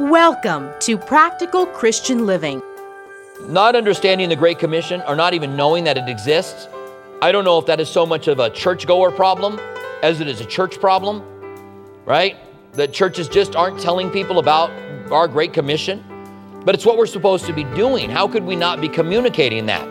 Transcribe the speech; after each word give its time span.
Welcome 0.00 0.70
to 0.80 0.98
Practical 0.98 1.66
Christian 1.66 2.26
Living. 2.26 2.60
Not 3.42 3.76
understanding 3.76 4.28
the 4.28 4.36
Great 4.36 4.58
Commission 4.58 5.02
or 5.06 5.14
not 5.14 5.34
even 5.34 5.56
knowing 5.56 5.84
that 5.84 5.96
it 5.96 6.08
exists, 6.08 6.68
I 7.22 7.30
don't 7.30 7.44
know 7.44 7.58
if 7.58 7.66
that 7.66 7.80
is 7.80 7.88
so 7.88 8.04
much 8.04 8.28
of 8.28 8.38
a 8.40 8.50
churchgoer 8.50 9.10
problem 9.12 9.60
as 10.02 10.20
it 10.20 10.28
is 10.28 10.40
a 10.40 10.44
church 10.44 10.80
problem, 10.80 11.22
right? 12.04 12.36
That 12.72 12.92
churches 12.92 13.28
just 13.28 13.54
aren't 13.54 13.80
telling 13.80 14.10
people 14.10 14.38
about 14.38 14.70
our 15.12 15.28
Great 15.28 15.52
Commission, 15.52 16.04
but 16.64 16.74
it's 16.74 16.84
what 16.84 16.98
we're 16.98 17.06
supposed 17.06 17.46
to 17.46 17.52
be 17.52 17.64
doing. 17.64 18.10
How 18.10 18.26
could 18.26 18.44
we 18.44 18.56
not 18.56 18.80
be 18.80 18.88
communicating 18.88 19.66
that? 19.66 19.86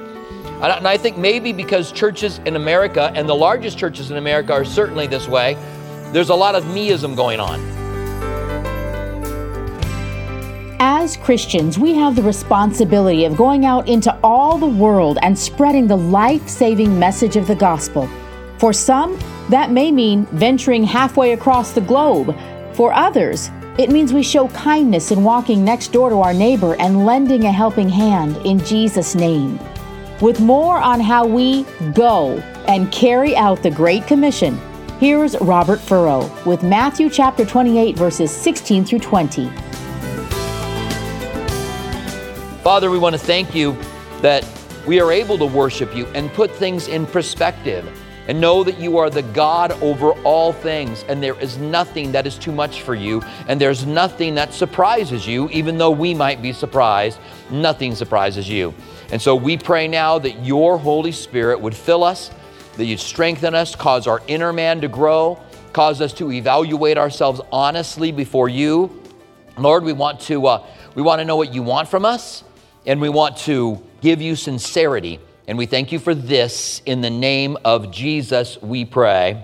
And 0.61 0.87
I 0.87 0.97
think 0.97 1.17
maybe 1.17 1.53
because 1.53 1.91
churches 1.91 2.39
in 2.45 2.55
America, 2.55 3.11
and 3.15 3.27
the 3.27 3.35
largest 3.35 3.77
churches 3.77 4.11
in 4.11 4.17
America 4.17 4.53
are 4.53 4.65
certainly 4.65 5.07
this 5.07 5.27
way, 5.27 5.55
there's 6.11 6.29
a 6.29 6.35
lot 6.35 6.55
of 6.55 6.63
meism 6.65 7.15
going 7.15 7.39
on. 7.39 7.72
As 10.85 11.15
Christians, 11.15 11.79
we 11.79 11.93
have 11.93 12.13
the 12.13 12.21
responsibility 12.21 13.23
of 13.23 13.37
going 13.37 13.65
out 13.65 13.87
into 13.87 14.13
all 14.21 14.57
the 14.57 14.67
world 14.67 15.17
and 15.21 15.39
spreading 15.39 15.87
the 15.87 15.95
life 15.95 16.49
saving 16.49 16.99
message 16.99 17.37
of 17.37 17.47
the 17.47 17.55
gospel. 17.55 18.09
For 18.57 18.73
some, 18.73 19.17
that 19.49 19.71
may 19.71 19.93
mean 19.93 20.25
venturing 20.33 20.83
halfway 20.83 21.31
across 21.31 21.71
the 21.71 21.79
globe. 21.79 22.37
For 22.73 22.91
others, 22.91 23.49
it 23.77 23.91
means 23.91 24.11
we 24.11 24.23
show 24.23 24.49
kindness 24.49 25.11
in 25.11 25.23
walking 25.23 25.63
next 25.63 25.93
door 25.93 26.09
to 26.09 26.19
our 26.19 26.33
neighbor 26.33 26.75
and 26.75 27.05
lending 27.05 27.45
a 27.45 27.51
helping 27.53 27.87
hand 27.87 28.35
in 28.45 28.59
Jesus' 28.59 29.15
name. 29.15 29.57
With 30.19 30.41
more 30.41 30.79
on 30.79 30.99
how 30.99 31.25
we 31.25 31.63
go 31.93 32.39
and 32.67 32.91
carry 32.91 33.37
out 33.37 33.63
the 33.63 33.71
Great 33.71 34.05
Commission, 34.05 34.59
here's 34.99 35.39
Robert 35.39 35.79
Furrow 35.79 36.29
with 36.45 36.61
Matthew 36.61 37.09
chapter 37.09 37.45
28, 37.45 37.95
verses 37.95 38.31
16 38.31 38.83
through 38.83 38.99
20. 38.99 39.49
Father, 42.63 42.89
we 42.89 42.97
want 42.97 43.13
to 43.13 43.19
thank 43.19 43.53
you 43.53 43.77
that 44.21 44.47
we 44.87 45.01
are 45.01 45.11
able 45.11 45.37
to 45.37 45.45
worship 45.45 45.93
you 45.93 46.05
and 46.15 46.31
put 46.31 46.49
things 46.49 46.87
in 46.87 47.05
perspective 47.05 47.85
and 48.29 48.39
know 48.39 48.63
that 48.63 48.79
you 48.79 48.97
are 48.97 49.09
the 49.09 49.21
God 49.21 49.73
over 49.83 50.13
all 50.23 50.53
things, 50.53 51.03
and 51.09 51.21
there 51.21 51.37
is 51.41 51.57
nothing 51.57 52.13
that 52.13 52.25
is 52.25 52.37
too 52.37 52.53
much 52.53 52.81
for 52.81 52.95
you, 52.95 53.21
and 53.49 53.59
there's 53.59 53.85
nothing 53.85 54.33
that 54.35 54.53
surprises 54.53 55.27
you, 55.27 55.49
even 55.49 55.77
though 55.77 55.91
we 55.91 56.13
might 56.13 56.41
be 56.41 56.53
surprised. 56.53 57.19
Nothing 57.51 57.95
surprises 57.95 58.47
you. 58.47 58.73
And 59.11 59.21
so 59.21 59.35
we 59.35 59.57
pray 59.57 59.89
now 59.89 60.17
that 60.19 60.45
your 60.45 60.77
Holy 60.77 61.11
Spirit 61.11 61.59
would 61.59 61.75
fill 61.75 62.01
us, 62.01 62.31
that 62.77 62.85
you'd 62.85 63.01
strengthen 63.01 63.53
us, 63.53 63.75
cause 63.75 64.07
our 64.07 64.21
inner 64.27 64.53
man 64.53 64.79
to 64.79 64.87
grow, 64.87 65.37
cause 65.73 65.99
us 65.99 66.13
to 66.13 66.31
evaluate 66.31 66.97
ourselves 66.97 67.41
honestly 67.51 68.13
before 68.13 68.47
you. 68.47 69.03
Lord, 69.57 69.83
we 69.83 69.91
want 69.91 70.21
to, 70.21 70.47
uh, 70.47 70.65
we 70.95 71.01
want 71.01 71.19
to 71.19 71.25
know 71.25 71.35
what 71.35 71.53
you 71.53 71.61
want 71.61 71.89
from 71.89 72.05
us 72.05 72.45
and 72.85 72.99
we 72.99 73.09
want 73.09 73.37
to 73.37 73.81
give 74.01 74.21
you 74.21 74.35
sincerity. 74.35 75.19
And 75.47 75.57
we 75.57 75.65
thank 75.65 75.91
you 75.91 75.99
for 75.99 76.15
this. 76.15 76.81
In 76.85 77.01
the 77.01 77.09
name 77.09 77.57
of 77.65 77.91
Jesus, 77.91 78.61
we 78.61 78.85
pray. 78.85 79.43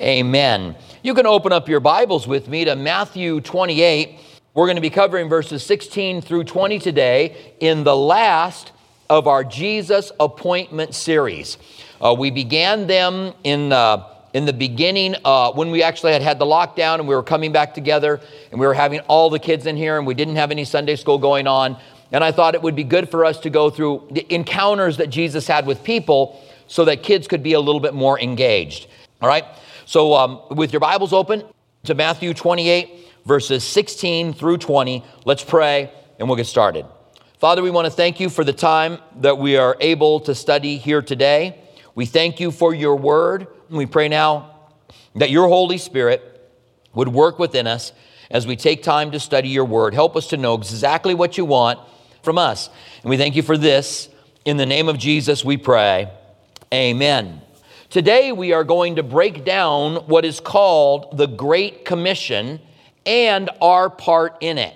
Amen. 0.00 0.76
You 1.02 1.14
can 1.14 1.26
open 1.26 1.52
up 1.52 1.68
your 1.68 1.80
Bibles 1.80 2.26
with 2.26 2.48
me 2.48 2.64
to 2.64 2.76
Matthew 2.76 3.40
28. 3.40 4.20
We're 4.54 4.66
going 4.66 4.76
to 4.76 4.82
be 4.82 4.90
covering 4.90 5.28
verses 5.28 5.64
16 5.64 6.20
through 6.20 6.44
20 6.44 6.78
today 6.78 7.54
in 7.60 7.84
the 7.84 7.96
last 7.96 8.72
of 9.10 9.26
our 9.26 9.42
Jesus 9.42 10.12
appointment 10.20 10.94
series. 10.94 11.58
Uh, 12.00 12.14
we 12.16 12.30
began 12.30 12.86
them 12.86 13.32
in, 13.42 13.72
uh, 13.72 14.04
in 14.34 14.44
the 14.44 14.52
beginning 14.52 15.16
uh, 15.24 15.52
when 15.52 15.70
we 15.70 15.82
actually 15.82 16.12
had 16.12 16.22
had 16.22 16.38
the 16.38 16.44
lockdown 16.44 17.00
and 17.00 17.08
we 17.08 17.14
were 17.14 17.22
coming 17.22 17.50
back 17.50 17.74
together 17.74 18.20
and 18.50 18.60
we 18.60 18.66
were 18.66 18.74
having 18.74 19.00
all 19.00 19.30
the 19.30 19.38
kids 19.38 19.66
in 19.66 19.76
here 19.76 19.98
and 19.98 20.06
we 20.06 20.14
didn't 20.14 20.36
have 20.36 20.50
any 20.50 20.64
Sunday 20.64 20.96
school 20.96 21.18
going 21.18 21.46
on. 21.46 21.76
And 22.10 22.24
I 22.24 22.32
thought 22.32 22.54
it 22.54 22.62
would 22.62 22.76
be 22.76 22.84
good 22.84 23.10
for 23.10 23.24
us 23.24 23.38
to 23.40 23.50
go 23.50 23.70
through 23.70 24.08
the 24.10 24.26
encounters 24.32 24.96
that 24.96 25.08
Jesus 25.08 25.46
had 25.46 25.66
with 25.66 25.84
people 25.84 26.42
so 26.66 26.84
that 26.86 27.02
kids 27.02 27.28
could 27.28 27.42
be 27.42 27.52
a 27.52 27.60
little 27.60 27.80
bit 27.80 27.94
more 27.94 28.18
engaged. 28.18 28.88
All 29.20 29.28
right? 29.28 29.44
So, 29.84 30.14
um, 30.14 30.40
with 30.50 30.72
your 30.72 30.80
Bibles 30.80 31.12
open 31.12 31.44
to 31.84 31.94
Matthew 31.94 32.34
28, 32.34 33.08
verses 33.24 33.64
16 33.64 34.32
through 34.32 34.58
20, 34.58 35.04
let's 35.24 35.44
pray 35.44 35.90
and 36.18 36.28
we'll 36.28 36.36
get 36.36 36.46
started. 36.46 36.86
Father, 37.38 37.62
we 37.62 37.70
want 37.70 37.86
to 37.86 37.90
thank 37.90 38.20
you 38.20 38.28
for 38.28 38.42
the 38.42 38.52
time 38.52 38.98
that 39.16 39.38
we 39.38 39.56
are 39.56 39.76
able 39.80 40.20
to 40.20 40.34
study 40.34 40.76
here 40.76 41.02
today. 41.02 41.58
We 41.94 42.04
thank 42.04 42.40
you 42.40 42.50
for 42.50 42.74
your 42.74 42.96
word. 42.96 43.46
We 43.70 43.86
pray 43.86 44.08
now 44.08 44.56
that 45.14 45.30
your 45.30 45.48
Holy 45.48 45.78
Spirit 45.78 46.52
would 46.94 47.08
work 47.08 47.38
within 47.38 47.66
us 47.66 47.92
as 48.30 48.46
we 48.46 48.56
take 48.56 48.82
time 48.82 49.12
to 49.12 49.20
study 49.20 49.48
your 49.48 49.64
word. 49.64 49.94
Help 49.94 50.16
us 50.16 50.28
to 50.28 50.36
know 50.36 50.54
exactly 50.54 51.14
what 51.14 51.38
you 51.38 51.44
want 51.44 51.78
from 52.22 52.38
us. 52.38 52.70
And 53.02 53.10
we 53.10 53.16
thank 53.16 53.36
you 53.36 53.42
for 53.42 53.56
this. 53.56 54.08
In 54.44 54.56
the 54.56 54.66
name 54.66 54.88
of 54.88 54.98
Jesus, 54.98 55.44
we 55.44 55.56
pray. 55.56 56.10
Amen. 56.72 57.42
Today, 57.90 58.32
we 58.32 58.52
are 58.52 58.64
going 58.64 58.96
to 58.96 59.02
break 59.02 59.44
down 59.44 59.96
what 60.06 60.24
is 60.24 60.40
called 60.40 61.16
the 61.16 61.26
Great 61.26 61.84
Commission 61.84 62.60
and 63.06 63.48
our 63.62 63.88
part 63.88 64.36
in 64.40 64.58
it. 64.58 64.74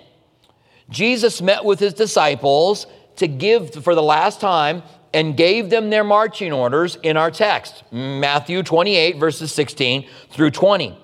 Jesus 0.89 1.41
met 1.41 1.63
with 1.63 1.79
his 1.79 1.93
disciples 1.93 2.87
to 3.17 3.27
give 3.27 3.83
for 3.83 3.95
the 3.95 4.03
last 4.03 4.41
time 4.41 4.81
and 5.13 5.37
gave 5.37 5.69
them 5.69 5.89
their 5.91 6.03
marching 6.03 6.51
orders 6.51 6.97
in 7.03 7.17
our 7.17 7.29
text, 7.29 7.83
Matthew 7.91 8.63
28, 8.63 9.17
verses 9.17 9.51
16 9.51 10.07
through 10.31 10.49
20. 10.49 10.97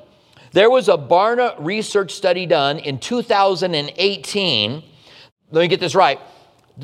There 0.51 0.69
was 0.69 0.89
a 0.89 0.97
Barna 0.97 1.55
research 1.59 2.11
study 2.11 2.47
done 2.47 2.79
in 2.79 2.97
2018 2.97 4.83
let 5.51 5.61
me 5.61 5.67
get 5.67 5.79
this 5.79 5.95
right. 5.95 6.19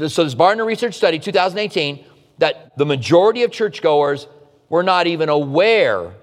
So, 0.08 0.24
this 0.24 0.36
Barna 0.36 0.66
Research 0.66 0.96
Study, 0.96 1.20
2018, 1.20 2.04
that 2.40 2.78
the 2.78 2.86
majority 2.86 3.44
of 3.44 3.52
churchgoers 3.52 4.28
were 4.70 4.84
not 4.84 5.08
even 5.08 5.30
aware 5.30 6.14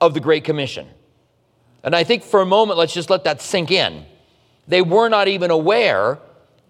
of 0.00 0.14
the 0.14 0.20
Great 0.20 0.44
Commission. 0.44 0.86
And 1.82 1.96
I 1.96 2.04
think 2.04 2.22
for 2.22 2.40
a 2.40 2.46
moment, 2.46 2.78
let's 2.78 2.92
just 2.92 3.10
let 3.10 3.24
that 3.24 3.40
sink 3.40 3.70
in. 3.70 4.04
They 4.66 4.82
were 4.82 5.08
not 5.08 5.28
even 5.28 5.50
aware 5.50 6.18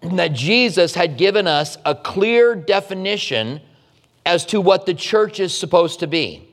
that 0.00 0.32
Jesus 0.32 0.94
had 0.94 1.16
given 1.16 1.46
us 1.46 1.76
a 1.84 1.94
clear 1.94 2.54
definition 2.54 3.60
as 4.24 4.46
to 4.46 4.60
what 4.60 4.86
the 4.86 4.94
church 4.94 5.40
is 5.40 5.56
supposed 5.56 6.00
to 6.00 6.06
be. 6.06 6.48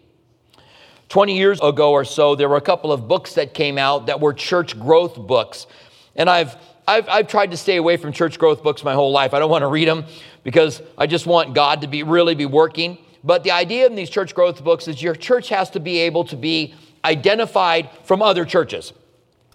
20 1.09 1.37
years 1.37 1.59
ago 1.61 1.91
or 1.91 2.03
so, 2.03 2.35
there 2.35 2.49
were 2.49 2.57
a 2.57 2.61
couple 2.61 2.91
of 2.91 3.07
books 3.07 3.35
that 3.35 3.53
came 3.53 3.77
out 3.77 4.07
that 4.07 4.19
were 4.19 4.33
church 4.33 4.79
growth 4.79 5.15
books. 5.15 5.67
And 6.15 6.29
I've 6.29 6.55
I've, 6.87 7.09
I've 7.09 7.27
tried 7.27 7.51
to 7.51 7.57
stay 7.57 7.77
away 7.77 7.97
from 7.97 8.11
church 8.11 8.37
growth 8.37 8.61
books 8.61 8.83
my 8.83 8.93
whole 8.93 9.11
life. 9.11 9.33
I 9.33 9.39
don't 9.39 9.49
want 9.49 9.63
to 9.63 9.67
read 9.67 9.87
them 9.87 10.05
because 10.43 10.81
I 10.97 11.07
just 11.07 11.25
want 11.25 11.53
God 11.53 11.81
to 11.81 11.87
be 11.87 12.03
really 12.03 12.35
be 12.35 12.45
working. 12.45 12.97
But 13.23 13.43
the 13.43 13.51
idea 13.51 13.87
in 13.87 13.95
these 13.95 14.09
church 14.09 14.35
growth 14.35 14.63
books 14.63 14.87
is 14.87 15.01
your 15.01 15.15
church 15.15 15.49
has 15.49 15.71
to 15.71 15.79
be 15.79 15.99
able 15.99 16.25
to 16.25 16.35
be 16.35 16.75
identified 17.03 17.89
from 18.03 18.21
other 18.21 18.45
churches. 18.45 18.93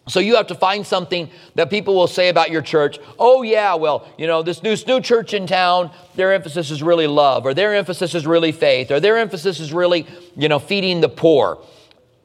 So 0.09 0.19
you 0.19 0.35
have 0.37 0.49
to 0.49 0.57
find 0.57 0.85
something 0.85 1.31
that 1.55 1.71
people 1.71 1.95
will 1.95 2.09
say 2.09 2.31
about 2.31 2.51
your 2.51 2.63
church. 2.63 2.99
Oh 3.19 3.43
yeah, 3.43 3.75
well, 3.75 4.09
you 4.19 4.27
know, 4.27 4.43
this 4.43 4.63
new, 4.63 4.75
new 4.89 5.01
church 5.01 5.35
in 5.35 5.47
town, 5.47 5.93
their 6.17 6.33
emphasis 6.33 6.71
is 6.73 6.83
really 6.83 7.07
love, 7.07 7.47
or 7.47 7.55
their 7.55 7.77
emphasis 7.77 8.15
is 8.15 8.27
really 8.27 8.51
faith, 8.51 8.91
or 8.91 8.99
their 8.99 9.19
emphasis 9.19 9.61
is 9.61 9.73
really, 9.73 10.07
you 10.37 10.49
know, 10.49 10.59
feeding 10.59 11.01
the 11.01 11.09
poor 11.09 11.59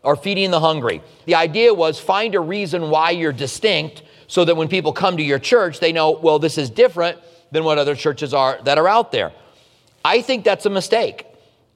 or 0.01 0.15
feeding 0.15 0.51
the 0.51 0.59
hungry. 0.59 1.01
The 1.25 1.35
idea 1.35 1.73
was 1.73 1.99
find 1.99 2.33
a 2.33 2.39
reason 2.39 2.89
why 2.89 3.11
you're 3.11 3.33
distinct 3.33 4.03
so 4.27 4.45
that 4.45 4.55
when 4.55 4.67
people 4.67 4.93
come 4.93 5.17
to 5.17 5.23
your 5.23 5.39
church, 5.39 5.79
they 5.79 5.91
know, 5.91 6.11
well, 6.11 6.39
this 6.39 6.57
is 6.57 6.69
different 6.69 7.19
than 7.51 7.63
what 7.63 7.77
other 7.77 7.95
churches 7.95 8.33
are 8.33 8.59
that 8.63 8.77
are 8.77 8.87
out 8.87 9.11
there. 9.11 9.31
I 10.03 10.21
think 10.21 10.43
that's 10.43 10.65
a 10.65 10.69
mistake. 10.69 11.25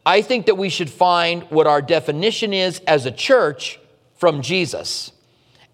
I 0.05 0.21
think 0.21 0.45
that 0.47 0.55
we 0.55 0.69
should 0.69 0.89
find 0.89 1.43
what 1.43 1.67
our 1.67 1.81
definition 1.81 2.53
is 2.53 2.79
as 2.87 3.05
a 3.05 3.11
church 3.11 3.79
from 4.17 4.41
Jesus. 4.41 5.11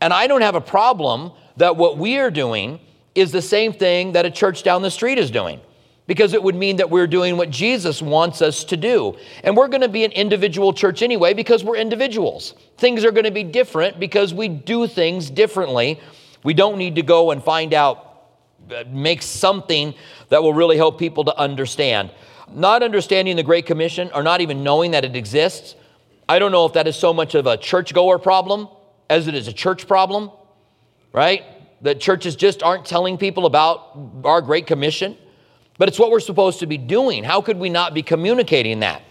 And 0.01 0.13
I 0.13 0.27
don't 0.27 0.41
have 0.41 0.55
a 0.55 0.61
problem 0.61 1.31
that 1.57 1.77
what 1.77 1.97
we 1.97 2.17
are 2.17 2.31
doing 2.31 2.79
is 3.13 3.31
the 3.31 3.41
same 3.41 3.71
thing 3.71 4.11
that 4.11 4.25
a 4.25 4.31
church 4.31 4.63
down 4.63 4.81
the 4.81 4.91
street 4.91 5.17
is 5.17 5.31
doing 5.31 5.59
because 6.07 6.33
it 6.33 6.43
would 6.43 6.55
mean 6.55 6.75
that 6.77 6.89
we're 6.89 7.07
doing 7.07 7.37
what 7.37 7.49
Jesus 7.49 8.01
wants 8.01 8.41
us 8.41 8.63
to 8.65 8.77
do. 8.77 9.17
And 9.43 9.57
we're 9.57 9.67
going 9.67 9.81
to 9.81 9.89
be 9.89 10.03
an 10.03 10.11
individual 10.11 10.73
church 10.73 11.01
anyway 11.01 11.33
because 11.33 11.63
we're 11.63 11.77
individuals. 11.77 12.53
Things 12.77 13.03
are 13.03 13.11
going 13.11 13.25
to 13.25 13.31
be 13.31 13.43
different 13.43 13.99
because 13.99 14.33
we 14.33 14.47
do 14.47 14.87
things 14.87 15.29
differently 15.29 15.99
we 16.45 16.53
don't 16.53 16.77
need 16.77 16.95
to 16.95 17.01
go 17.01 17.31
and 17.31 17.43
find 17.43 17.73
out, 17.73 18.27
uh, 18.71 18.83
make 18.87 19.23
something 19.23 19.95
that 20.29 20.41
will 20.43 20.53
really 20.53 20.77
help 20.77 20.99
people 20.99 21.25
to 21.25 21.37
understand. 21.37 22.11
Not 22.53 22.83
understanding 22.83 23.35
the 23.35 23.43
Great 23.43 23.65
Commission 23.65 24.11
or 24.13 24.21
not 24.21 24.41
even 24.41 24.63
knowing 24.63 24.91
that 24.91 25.03
it 25.03 25.15
exists, 25.15 25.75
I 26.29 26.37
don't 26.37 26.51
know 26.51 26.65
if 26.65 26.73
that 26.73 26.87
is 26.87 26.95
so 26.95 27.13
much 27.13 27.33
of 27.33 27.47
a 27.47 27.57
churchgoer 27.57 28.19
problem 28.19 28.67
as 29.09 29.27
it 29.27 29.33
is 29.33 29.47
a 29.47 29.53
church 29.53 29.87
problem, 29.87 30.29
right? 31.11 31.43
That 31.81 31.99
churches 31.99 32.35
just 32.35 32.61
aren't 32.61 32.85
telling 32.85 33.17
people 33.17 33.47
about 33.47 33.97
our 34.23 34.41
Great 34.41 34.67
Commission, 34.67 35.17
but 35.79 35.89
it's 35.89 35.97
what 35.97 36.11
we're 36.11 36.19
supposed 36.19 36.59
to 36.59 36.67
be 36.67 36.77
doing. 36.77 37.23
How 37.23 37.41
could 37.41 37.57
we 37.57 37.69
not 37.69 37.95
be 37.95 38.03
communicating 38.03 38.81
that? 38.81 39.01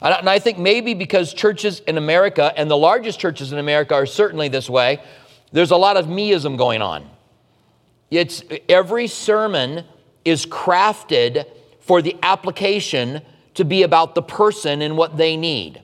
And 0.00 0.28
I 0.28 0.40
think 0.40 0.58
maybe 0.58 0.94
because 0.94 1.32
churches 1.32 1.78
in 1.86 1.96
America, 1.96 2.52
and 2.56 2.68
the 2.68 2.76
largest 2.76 3.20
churches 3.20 3.52
in 3.52 3.58
America 3.58 3.94
are 3.94 4.06
certainly 4.06 4.48
this 4.48 4.68
way, 4.68 5.00
there's 5.52 5.70
a 5.70 5.76
lot 5.76 5.96
of 5.96 6.06
meism 6.06 6.56
going 6.56 6.82
on. 6.82 7.08
It's 8.10 8.42
every 8.68 9.06
sermon 9.06 9.84
is 10.24 10.46
crafted 10.46 11.46
for 11.80 12.02
the 12.02 12.16
application 12.22 13.22
to 13.54 13.64
be 13.64 13.82
about 13.82 14.14
the 14.14 14.22
person 14.22 14.82
and 14.82 14.96
what 14.96 15.16
they 15.16 15.36
need. 15.36 15.82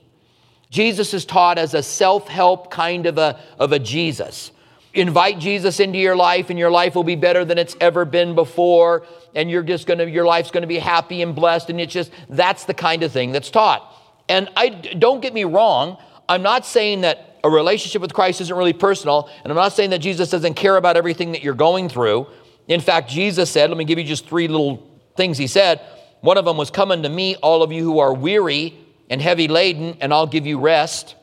Jesus 0.71 1.15
is 1.15 1.25
taught 1.25 1.59
as 1.59 1.75
a 1.75 1.83
self-help 1.83 2.71
kind 2.71 3.07
of 3.07 3.19
a, 3.19 3.41
of 3.59 3.73
a 3.73 3.79
Jesus. 3.79 4.53
Invite 4.95 5.39
Jesus 5.39 5.81
into 5.81 5.99
your 5.99 6.17
life 6.17 6.51
and 6.51 6.59
your 6.59 6.71
life 6.71 6.95
will 6.95 7.05
be 7.05 7.15
better 7.15 7.45
than 7.45 7.59
it's 7.59 7.77
ever 7.81 8.05
been 8.05 8.35
before 8.35 9.07
and 9.35 9.51
you're 9.51 9.63
just 9.63 9.87
going 9.87 9.99
to 9.99 10.09
your 10.09 10.25
life's 10.25 10.51
going 10.51 10.63
to 10.63 10.69
be 10.69 10.79
happy 10.79 11.23
and 11.23 11.35
blessed 11.35 11.71
and 11.71 11.81
it's 11.81 11.93
just 11.93 12.11
that's 12.29 12.65
the 12.65 12.75
kind 12.75 13.03
of 13.03 13.13
thing 13.13 13.33
that's 13.33 13.51
taught. 13.51 13.95
And 14.29 14.49
I 14.57 14.69
don't 14.69 15.21
get 15.21 15.33
me 15.33 15.45
wrong, 15.45 15.99
I'm 16.29 16.43
not 16.43 16.67
saying 16.67 17.03
that 17.03 17.28
a 17.49 17.57
relationship 17.57 18.01
with 18.03 18.15
Christ 18.15 18.41
isn't 18.41 18.57
really 18.57 18.73
personal, 18.73 19.29
and 19.43 19.51
I'm 19.51 19.57
not 19.57 19.73
saying 19.73 19.91
that 19.91 19.99
Jesus 19.99 20.31
doesn't 20.31 20.55
care 20.55 20.77
about 20.77 20.97
everything 20.97 21.33
that 21.33 21.43
you're 21.43 21.55
going 21.55 21.89
through. 21.89 22.27
In 22.69 22.81
fact, 22.81 23.11
Jesus 23.11 23.51
said, 23.51 23.71
let 23.71 23.77
me 23.77 23.85
give 23.85 23.99
you 23.99 24.05
just 24.05 24.27
three 24.27 24.49
little 24.49 24.89
things 25.17 25.39
he 25.39 25.47
said. 25.47 25.81
One 26.21 26.37
of 26.37 26.45
them 26.45 26.57
was, 26.57 26.71
Come 26.71 26.91
unto 26.91 27.09
me, 27.09 27.37
all 27.37 27.63
of 27.63 27.73
you 27.73 27.85
who 27.85 27.99
are 27.99 28.13
weary 28.13 28.77
and 29.11 29.21
heavy 29.21 29.49
laden, 29.49 29.97
and 30.01 30.13
I'll 30.13 30.27
give 30.27 30.47
you 30.47 30.59
rest. 30.59 31.15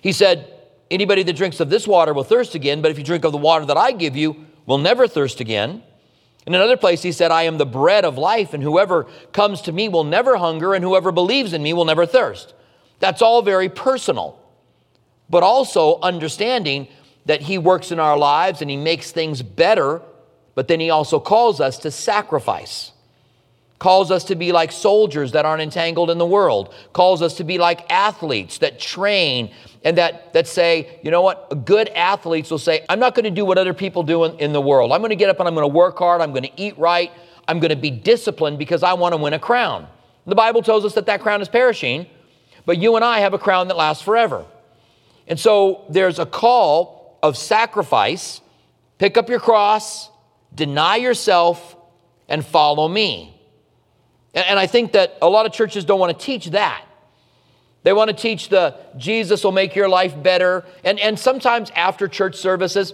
He 0.00 0.12
said, 0.12 0.52
Anybody 0.90 1.22
that 1.24 1.36
drinks 1.36 1.60
of 1.60 1.68
this 1.68 1.86
water 1.86 2.14
will 2.14 2.24
thirst 2.24 2.54
again, 2.54 2.80
but 2.80 2.90
if 2.90 2.98
you 2.98 3.04
drink 3.04 3.24
of 3.24 3.32
the 3.32 3.38
water 3.38 3.66
that 3.66 3.76
I 3.76 3.92
give 3.92 4.16
you, 4.16 4.46
will 4.66 4.78
never 4.78 5.08
thirst 5.08 5.40
again. 5.40 5.82
In 6.46 6.54
another 6.54 6.76
place, 6.76 7.02
he 7.02 7.10
said, 7.10 7.32
I 7.32 7.42
am 7.44 7.58
the 7.58 7.66
bread 7.66 8.04
of 8.04 8.16
life, 8.16 8.54
and 8.54 8.62
whoever 8.62 9.04
comes 9.32 9.62
to 9.62 9.72
me 9.72 9.88
will 9.88 10.04
never 10.04 10.36
hunger, 10.36 10.74
and 10.74 10.84
whoever 10.84 11.10
believes 11.10 11.52
in 11.52 11.62
me 11.62 11.72
will 11.72 11.84
never 11.84 12.06
thirst. 12.06 12.54
That's 13.00 13.20
all 13.20 13.42
very 13.42 13.68
personal, 13.68 14.38
but 15.28 15.42
also 15.42 15.98
understanding 16.00 16.88
that 17.26 17.42
he 17.42 17.58
works 17.58 17.90
in 17.90 17.98
our 17.98 18.16
lives 18.16 18.62
and 18.62 18.70
he 18.70 18.76
makes 18.76 19.10
things 19.10 19.42
better, 19.42 20.00
but 20.54 20.68
then 20.68 20.80
he 20.80 20.90
also 20.90 21.18
calls 21.18 21.60
us 21.60 21.78
to 21.78 21.90
sacrifice 21.90 22.92
calls 23.78 24.10
us 24.10 24.24
to 24.24 24.34
be 24.34 24.52
like 24.52 24.72
soldiers 24.72 25.32
that 25.32 25.44
aren't 25.44 25.62
entangled 25.62 26.10
in 26.10 26.18
the 26.18 26.26
world, 26.26 26.72
calls 26.92 27.22
us 27.22 27.34
to 27.34 27.44
be 27.44 27.58
like 27.58 27.90
athletes 27.90 28.58
that 28.58 28.80
train 28.80 29.50
and 29.84 29.98
that, 29.98 30.32
that 30.32 30.46
say, 30.46 30.98
you 31.02 31.10
know 31.10 31.22
what, 31.22 31.64
good 31.64 31.88
athletes 31.90 32.50
will 32.50 32.58
say, 32.58 32.84
I'm 32.88 32.98
not 32.98 33.14
going 33.14 33.24
to 33.24 33.30
do 33.30 33.44
what 33.44 33.58
other 33.58 33.74
people 33.74 34.02
do 34.02 34.24
in, 34.24 34.38
in 34.38 34.52
the 34.52 34.60
world. 34.60 34.92
I'm 34.92 35.00
going 35.00 35.10
to 35.10 35.16
get 35.16 35.30
up 35.30 35.38
and 35.38 35.48
I'm 35.48 35.54
going 35.54 35.68
to 35.68 35.74
work 35.74 35.98
hard, 35.98 36.20
I'm 36.20 36.30
going 36.30 36.44
to 36.44 36.60
eat 36.60 36.76
right, 36.78 37.12
I'm 37.46 37.60
going 37.60 37.70
to 37.70 37.76
be 37.76 37.90
disciplined 37.90 38.58
because 38.58 38.82
I 38.82 38.94
want 38.94 39.14
to 39.14 39.20
win 39.20 39.34
a 39.34 39.38
crown. 39.38 39.86
The 40.26 40.34
Bible 40.34 40.62
tells 40.62 40.84
us 40.84 40.94
that 40.94 41.06
that 41.06 41.20
crown 41.20 41.40
is 41.40 41.48
perishing, 41.48 42.06
but 42.64 42.78
you 42.78 42.96
and 42.96 43.04
I 43.04 43.20
have 43.20 43.32
a 43.32 43.38
crown 43.38 43.68
that 43.68 43.76
lasts 43.76 44.02
forever. 44.02 44.44
And 45.26 45.38
so 45.38 45.84
there's 45.88 46.18
a 46.18 46.26
call 46.26 47.18
of 47.22 47.36
sacrifice 47.36 48.40
pick 48.98 49.18
up 49.18 49.28
your 49.28 49.40
cross, 49.40 50.10
deny 50.54 50.96
yourself, 50.96 51.76
and 52.28 52.44
follow 52.44 52.88
me. 52.88 53.32
And 54.34 54.58
I 54.58 54.66
think 54.66 54.92
that 54.92 55.16
a 55.22 55.28
lot 55.28 55.46
of 55.46 55.52
churches 55.52 55.84
don't 55.84 55.98
want 55.98 56.18
to 56.18 56.24
teach 56.24 56.46
that. 56.50 56.84
They 57.84 57.92
want 57.92 58.10
to 58.10 58.16
teach 58.16 58.48
the 58.48 58.76
Jesus 58.96 59.44
will 59.44 59.52
make 59.52 59.74
your 59.74 59.88
life 59.88 60.20
better. 60.22 60.64
And, 60.84 60.98
and 60.98 61.18
sometimes 61.18 61.70
after 61.74 62.08
church 62.08 62.36
services, 62.36 62.92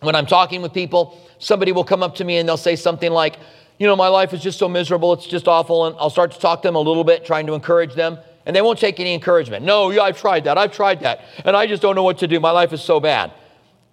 when 0.00 0.14
I'm 0.14 0.26
talking 0.26 0.62
with 0.62 0.72
people, 0.72 1.20
somebody 1.38 1.72
will 1.72 1.84
come 1.84 2.02
up 2.02 2.16
to 2.16 2.24
me 2.24 2.38
and 2.38 2.48
they'll 2.48 2.56
say 2.56 2.74
something 2.74 3.12
like, 3.12 3.36
You 3.78 3.86
know, 3.86 3.96
my 3.96 4.08
life 4.08 4.32
is 4.32 4.42
just 4.42 4.58
so 4.58 4.68
miserable, 4.68 5.12
it's 5.12 5.26
just 5.26 5.46
awful. 5.46 5.86
And 5.86 5.96
I'll 5.98 6.10
start 6.10 6.32
to 6.32 6.38
talk 6.38 6.62
to 6.62 6.68
them 6.68 6.74
a 6.74 6.80
little 6.80 7.04
bit, 7.04 7.24
trying 7.24 7.46
to 7.46 7.54
encourage 7.54 7.94
them. 7.94 8.18
And 8.46 8.54
they 8.54 8.62
won't 8.62 8.78
take 8.78 9.00
any 9.00 9.14
encouragement. 9.14 9.64
No, 9.64 9.90
yeah, 9.90 10.02
I've 10.02 10.20
tried 10.20 10.44
that. 10.44 10.58
I've 10.58 10.72
tried 10.72 11.00
that. 11.00 11.22
And 11.44 11.56
I 11.56 11.66
just 11.66 11.80
don't 11.80 11.94
know 11.94 12.02
what 12.02 12.18
to 12.18 12.26
do. 12.26 12.40
My 12.40 12.50
life 12.50 12.72
is 12.72 12.82
so 12.82 13.00
bad. 13.00 13.32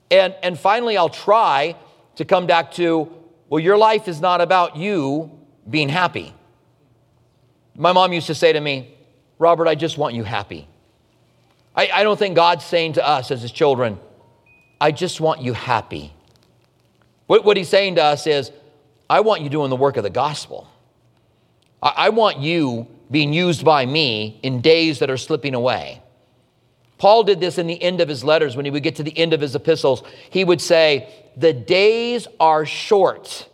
And, 0.09 0.35
and 0.43 0.59
finally, 0.59 0.97
I'll 0.97 1.09
try 1.09 1.75
to 2.15 2.25
come 2.25 2.47
back 2.47 2.71
to, 2.73 3.09
Well, 3.49 3.59
your 3.59 3.77
life 3.77 4.07
is 4.07 4.19
not 4.19 4.41
about 4.41 4.75
you 4.75 5.31
being 5.69 5.89
happy. 5.89 6.33
My 7.75 7.93
mom 7.93 8.11
used 8.11 8.27
to 8.27 8.35
say 8.35 8.51
to 8.51 8.59
me, 8.59 8.93
Robert, 9.39 9.67
I 9.67 9.75
just 9.75 9.97
want 9.97 10.13
you 10.13 10.23
happy. 10.23 10.67
I, 11.75 11.89
I 11.93 12.03
don't 12.03 12.19
think 12.19 12.35
God's 12.35 12.65
saying 12.65 12.93
to 12.93 13.07
us 13.07 13.31
as 13.31 13.41
his 13.41 13.51
children, 13.51 13.97
I 14.79 14.91
just 14.91 15.21
want 15.21 15.41
you 15.41 15.53
happy. 15.53 16.13
What, 17.27 17.45
what 17.45 17.55
he's 17.55 17.69
saying 17.69 17.95
to 17.95 18.03
us 18.03 18.27
is, 18.27 18.51
I 19.09 19.21
want 19.21 19.41
you 19.41 19.49
doing 19.49 19.69
the 19.69 19.75
work 19.75 19.97
of 19.97 20.03
the 20.03 20.09
gospel. 20.09 20.67
I, 21.81 21.93
I 21.95 22.09
want 22.09 22.39
you 22.39 22.87
being 23.11 23.33
used 23.33 23.63
by 23.63 23.85
me 23.85 24.39
in 24.41 24.61
days 24.61 24.99
that 24.99 25.11
are 25.11 25.17
slipping 25.17 25.53
away. 25.53 26.01
Paul 26.97 27.23
did 27.23 27.39
this 27.39 27.57
in 27.57 27.67
the 27.67 27.81
end 27.81 27.99
of 27.99 28.07
his 28.07 28.23
letters 28.23 28.55
when 28.55 28.63
he 28.63 28.71
would 28.71 28.83
get 28.83 28.95
to 28.97 29.03
the 29.03 29.17
end 29.17 29.33
of 29.33 29.41
his 29.41 29.55
epistles. 29.55 30.03
He 30.29 30.43
would 30.43 30.61
say, 30.61 31.11
The 31.35 31.51
days 31.51 32.27
are 32.39 32.65
short. 32.65 33.49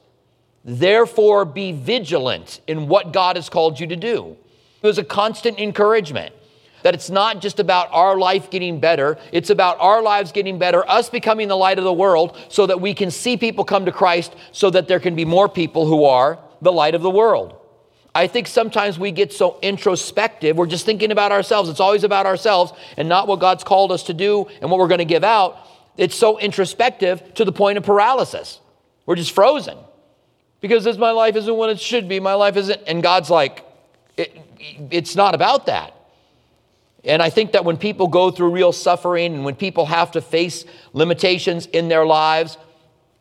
Therefore, 0.64 1.46
be 1.46 1.72
vigilant 1.72 2.60
in 2.68 2.88
what 2.88 3.14
God 3.14 3.38
has 3.38 3.50
called 3.50 3.80
you 3.80 3.88
to 3.88 3.96
do. 3.96 4.36
It 4.82 4.86
was 4.86 4.98
a 4.98 5.04
constant 5.04 5.60
encouragement 5.60 6.36
that 6.84 6.94
it's 6.94 7.10
not 7.10 7.42
just 7.42 7.60
about 7.60 7.90
our 7.92 8.18
life 8.18 8.50
getting 8.50 8.80
better, 8.80 9.18
it's 9.32 9.50
about 9.50 9.80
our 9.80 10.02
lives 10.02 10.32
getting 10.32 10.60
better, 10.60 10.88
us 10.90 11.10
becoming 11.10 11.48
the 11.48 11.58
light 11.58 11.78
of 11.78 11.84
the 11.84 11.94
world, 11.94 12.38
so 12.50 12.66
that 12.66 12.80
we 12.80 12.94
can 12.94 13.10
see 13.10 13.38
people 13.38 13.66
come 13.66 13.86
to 13.86 13.92
Christ, 13.92 14.36
so 14.52 14.70
that 14.70 14.88
there 14.88 15.00
can 15.00 15.16
be 15.16 15.26
more 15.26 15.50
people 15.50 15.86
who 15.86 16.06
are 16.06 16.38
the 16.62 16.72
light 16.72 16.96
of 16.96 17.02
the 17.02 17.10
world. 17.10 17.57
I 18.18 18.26
think 18.26 18.48
sometimes 18.48 18.98
we 18.98 19.12
get 19.12 19.32
so 19.32 19.60
introspective, 19.62 20.58
we're 20.58 20.66
just 20.66 20.88
thinking 20.88 21.12
about 21.12 21.32
ourselves. 21.32 21.70
It's 21.70 21.80
always 21.80 22.04
about 22.04 22.26
ourselves 22.26 22.74
and 22.98 23.08
not 23.08 23.28
what 23.28 23.40
God's 23.40 23.64
called 23.64 23.92
us 23.92 24.02
to 24.04 24.14
do 24.16 24.48
and 24.60 24.72
what 24.72 24.80
we're 24.80 24.88
going 24.88 24.98
to 24.98 25.06
give 25.06 25.24
out. 25.24 25.60
It's 25.98 26.16
so 26.16 26.40
introspective 26.40 27.36
to 27.36 27.46
the 27.46 27.52
point 27.52 27.78
of 27.78 27.84
paralysis. 27.84 28.60
We're 29.06 29.18
just 29.18 29.34
frozen 29.34 29.78
because 30.62 30.88
as 30.88 30.98
my 30.98 31.12
life 31.12 31.36
isn't 31.36 31.56
what 31.56 31.70
it 31.70 31.80
should 31.80 32.10
be, 32.10 32.20
my 32.20 32.34
life 32.34 32.58
isn't. 32.58 32.82
And 32.88 33.04
God's 33.04 33.30
like, 33.30 33.64
it, 34.18 34.36
it's 34.90 35.16
not 35.16 35.36
about 35.36 35.68
that. 35.68 35.94
And 37.04 37.22
I 37.22 37.30
think 37.30 37.52
that 37.52 37.66
when 37.66 37.78
people 37.78 38.08
go 38.08 38.32
through 38.32 38.50
real 38.50 38.72
suffering 38.72 39.36
and 39.36 39.46
when 39.46 39.54
people 39.54 39.86
have 39.86 40.14
to 40.14 40.22
face 40.22 40.66
limitations 40.92 41.68
in 41.68 41.88
their 41.88 42.04
lives, 42.04 42.58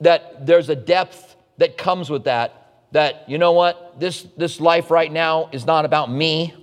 that 0.01 0.47
there's 0.47 0.71
a 0.71 0.77
depth 0.77 1.37
that 1.59 1.77
comes 1.77 2.09
with 2.09 2.25
that. 2.25 2.66
That, 2.97 3.29
you 3.29 3.37
know 3.37 3.53
what, 3.53 4.01
this, 4.01 4.23
this 4.39 4.59
life 4.59 4.91
right 4.91 5.13
now 5.13 5.51
is 5.53 5.67
not 5.67 5.85
about 5.85 6.11
me. 6.11 6.55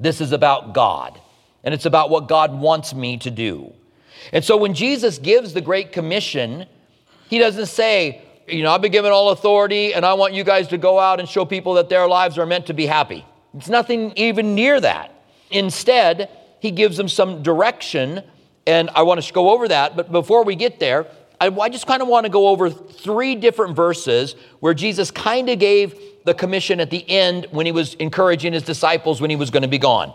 This 0.00 0.20
is 0.20 0.32
about 0.32 0.74
God. 0.74 1.20
And 1.62 1.72
it's 1.72 1.86
about 1.86 2.10
what 2.10 2.26
God 2.26 2.58
wants 2.58 2.92
me 2.92 3.18
to 3.18 3.30
do. 3.30 3.72
And 4.32 4.44
so 4.44 4.56
when 4.56 4.74
Jesus 4.74 5.16
gives 5.16 5.52
the 5.52 5.60
Great 5.60 5.92
Commission, 5.92 6.66
he 7.30 7.38
doesn't 7.38 7.66
say, 7.66 8.20
you 8.48 8.64
know, 8.64 8.72
I've 8.72 8.82
been 8.82 8.90
given 8.90 9.12
all 9.12 9.30
authority 9.30 9.94
and 9.94 10.04
I 10.04 10.14
want 10.14 10.34
you 10.34 10.42
guys 10.42 10.66
to 10.68 10.76
go 10.76 10.98
out 10.98 11.20
and 11.20 11.28
show 11.28 11.44
people 11.44 11.74
that 11.74 11.88
their 11.88 12.08
lives 12.08 12.36
are 12.36 12.46
meant 12.46 12.66
to 12.66 12.74
be 12.74 12.86
happy. 12.86 13.24
It's 13.54 13.68
nothing 13.68 14.12
even 14.16 14.56
near 14.56 14.80
that. 14.80 15.22
Instead, 15.52 16.30
he 16.58 16.72
gives 16.72 16.96
them 16.96 17.08
some 17.08 17.44
direction, 17.44 18.24
and 18.66 18.90
I 18.90 19.02
want 19.02 19.22
to 19.22 19.32
go 19.32 19.50
over 19.50 19.68
that. 19.68 19.96
But 19.96 20.10
before 20.10 20.42
we 20.42 20.56
get 20.56 20.80
there, 20.80 21.06
I, 21.40 21.46
I 21.46 21.68
just 21.68 21.86
kind 21.86 22.02
of 22.02 22.08
want 22.08 22.24
to 22.24 22.30
go 22.30 22.48
over 22.48 22.70
three 22.70 23.34
different 23.34 23.76
verses 23.76 24.34
where 24.60 24.74
Jesus 24.74 25.10
kind 25.10 25.48
of 25.48 25.58
gave 25.58 25.98
the 26.24 26.34
commission 26.34 26.80
at 26.80 26.90
the 26.90 27.08
end 27.08 27.46
when 27.50 27.66
he 27.66 27.72
was 27.72 27.94
encouraging 27.94 28.52
his 28.52 28.62
disciples 28.62 29.20
when 29.20 29.30
he 29.30 29.36
was 29.36 29.50
going 29.50 29.62
to 29.62 29.68
be 29.68 29.78
gone. 29.78 30.14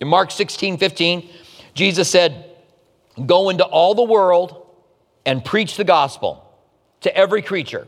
In 0.00 0.08
Mark 0.08 0.30
16, 0.30 0.78
15, 0.78 1.28
Jesus 1.74 2.10
said, 2.10 2.46
Go 3.26 3.50
into 3.50 3.64
all 3.64 3.94
the 3.94 4.02
world 4.02 4.66
and 5.26 5.44
preach 5.44 5.76
the 5.76 5.84
gospel 5.84 6.44
to 7.02 7.14
every 7.16 7.42
creature. 7.42 7.86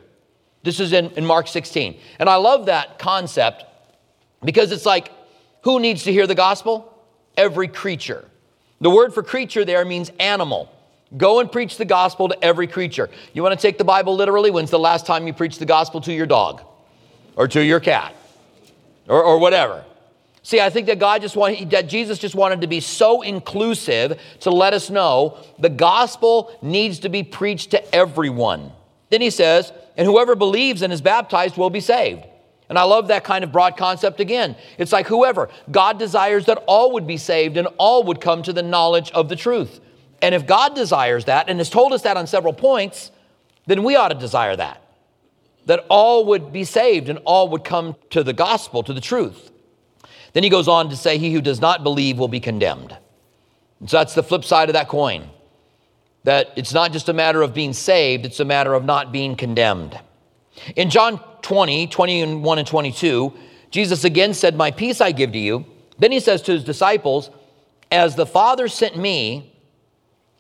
This 0.63 0.81
is 0.81 0.93
in, 0.93 1.11
in 1.13 1.25
Mark 1.25 1.49
16. 1.49 1.99
And 2.19 2.29
I 2.29 2.37
love 2.37 2.67
that 2.67 2.99
concept 2.99 3.65
because 4.43 4.73
it's 4.73 4.87
like, 4.87 5.11
who 5.63 5.81
needs 5.81 6.05
to 6.05 6.13
hear 6.13 6.27
the 6.27 6.35
gospel? 6.35 6.93
Every 7.37 7.69
creature. 7.69 8.25
The 8.81 8.91
word 8.91 9.15
for 9.15 9.23
creature 9.23 9.65
there 9.65 9.85
means 9.85 10.11
animal. 10.21 10.71
Go 11.17 11.41
and 11.41 11.51
preach 11.51 11.77
the 11.77 11.85
gospel 11.85 12.29
to 12.29 12.45
every 12.45 12.67
creature. 12.67 13.11
You 13.33 13.43
want 13.43 13.59
to 13.59 13.63
take 13.63 13.79
the 13.79 13.85
Bible 13.85 14.17
literally? 14.17 14.51
When's 14.51 14.71
the 14.71 14.79
last 14.79 15.07
time 15.07 15.27
you 15.27 15.33
preached 15.33 15.59
the 15.59 15.67
gospel 15.67 16.01
to 16.03 16.13
your 16.13 16.27
dog 16.27 16.63
or 17.37 17.47
to 17.49 17.63
your 17.63 17.81
cat 17.81 18.15
or, 19.09 19.23
or 19.23 19.39
whatever? 19.39 19.85
See, 20.43 20.61
I 20.61 20.69
think 20.69 20.89
that 20.89 20.99
God 20.99 21.23
just 21.23 21.37
wanted, 21.37 21.71
that 21.71 21.89
Jesus 21.89 22.19
just 22.19 22.35
wanted 22.35 22.61
to 22.61 22.67
be 22.67 22.81
so 22.81 23.23
inclusive 23.23 24.21
to 24.41 24.51
let 24.51 24.75
us 24.75 24.91
know 24.91 25.39
the 25.59 25.71
gospel 25.71 26.59
needs 26.61 26.99
to 27.01 27.09
be 27.09 27.23
preached 27.23 27.71
to 27.71 27.95
everyone. 27.95 28.71
Then 29.09 29.23
he 29.23 29.31
says, 29.31 29.73
and 29.97 30.07
whoever 30.07 30.37
believes 30.37 30.83
and 30.83 30.93
is 30.93 31.01
baptized 31.01 31.57
will 31.57 31.71
be 31.71 31.81
saved. 31.81 32.27
And 32.69 32.79
I 32.79 32.83
love 32.83 33.09
that 33.09 33.25
kind 33.25 33.45
of 33.45 33.53
broad 33.53 33.77
concept 33.77 34.21
again. 34.21 34.57
It's 34.79 34.93
like 34.93 35.07
whoever, 35.07 35.49
God 35.71 35.99
desires 35.99 36.47
that 36.47 36.63
all 36.67 36.93
would 36.93 37.07
be 37.07 37.17
saved 37.17 37.57
and 37.57 37.69
all 37.79 38.05
would 38.05 38.21
come 38.21 38.43
to 38.43 38.53
the 38.53 38.63
knowledge 38.63 39.11
of 39.13 39.29
the 39.29 39.37
truth. 39.37 39.81
And 40.23 40.35
if 40.35 40.47
God 40.47 40.75
desires 40.75 41.27
that 41.27 41.49
and 41.49 41.59
has 41.59 41.71
told 41.71 41.93
us 41.93 42.03
that 42.03 42.17
on 42.17 42.27
several 42.27 42.53
points, 42.53 43.11
then 43.67 43.85
we 43.85 43.97
ought 43.97 44.09
to 44.09 44.15
desire 44.15 44.57
that. 44.57 44.81
That 45.67 45.87
all 45.89 46.27
would 46.27 46.53
be 46.53 46.65
saved 46.65 47.09
and 47.09 47.19
all 47.25 47.49
would 47.51 47.65
come 47.65 47.97
to 48.11 48.23
the 48.23 48.33
gospel, 48.33 48.83
to 48.83 48.93
the 48.93 49.01
truth. 49.01 49.51
Then 50.35 50.43
he 50.43 50.51
goes 50.51 50.69
on 50.69 50.91
to 50.91 50.97
say, 50.97 51.17
He 51.19 51.33
who 51.33 51.41
does 51.41 51.61
not 51.61 51.83
believe 51.83 52.19
will 52.19 52.29
be 52.29 52.41
condemned. 52.41 52.97
And 53.81 53.89
so 53.89 53.99
that's 53.99 54.15
the 54.15 54.23
flip 54.23 54.45
side 54.45 54.69
of 54.69 54.75
that 54.75 54.89
coin. 54.89 55.29
that 56.25 56.53
it's 56.57 56.73
not 56.73 56.91
just 56.91 57.11
a 57.11 57.13
matter 57.13 57.43
of 57.43 57.53
being 57.53 57.75
saved, 57.75 58.25
it's 58.25 58.41
a 58.41 58.45
matter 58.45 58.73
of 58.73 58.85
not 58.85 59.13
being 59.13 59.37
condemned. 59.37 59.99
In 60.75 60.89
John 60.89 61.21
20, 61.43 61.87
21 61.89 62.59
and 62.59 62.67
22, 62.67 63.33
Jesus 63.71 64.05
again 64.05 64.33
said, 64.33 64.57
My 64.57 64.71
peace 64.71 65.01
I 65.01 65.13
give 65.13 65.33
to 65.33 65.39
you. 65.39 65.67
Then 65.99 66.13
he 66.13 66.21
says 66.21 66.41
to 66.43 66.53
his 66.53 66.65
disciples, 66.65 67.31
As 67.91 68.17
the 68.17 68.27
Father 68.27 68.69
sent 68.69 68.97
me, 68.97 69.54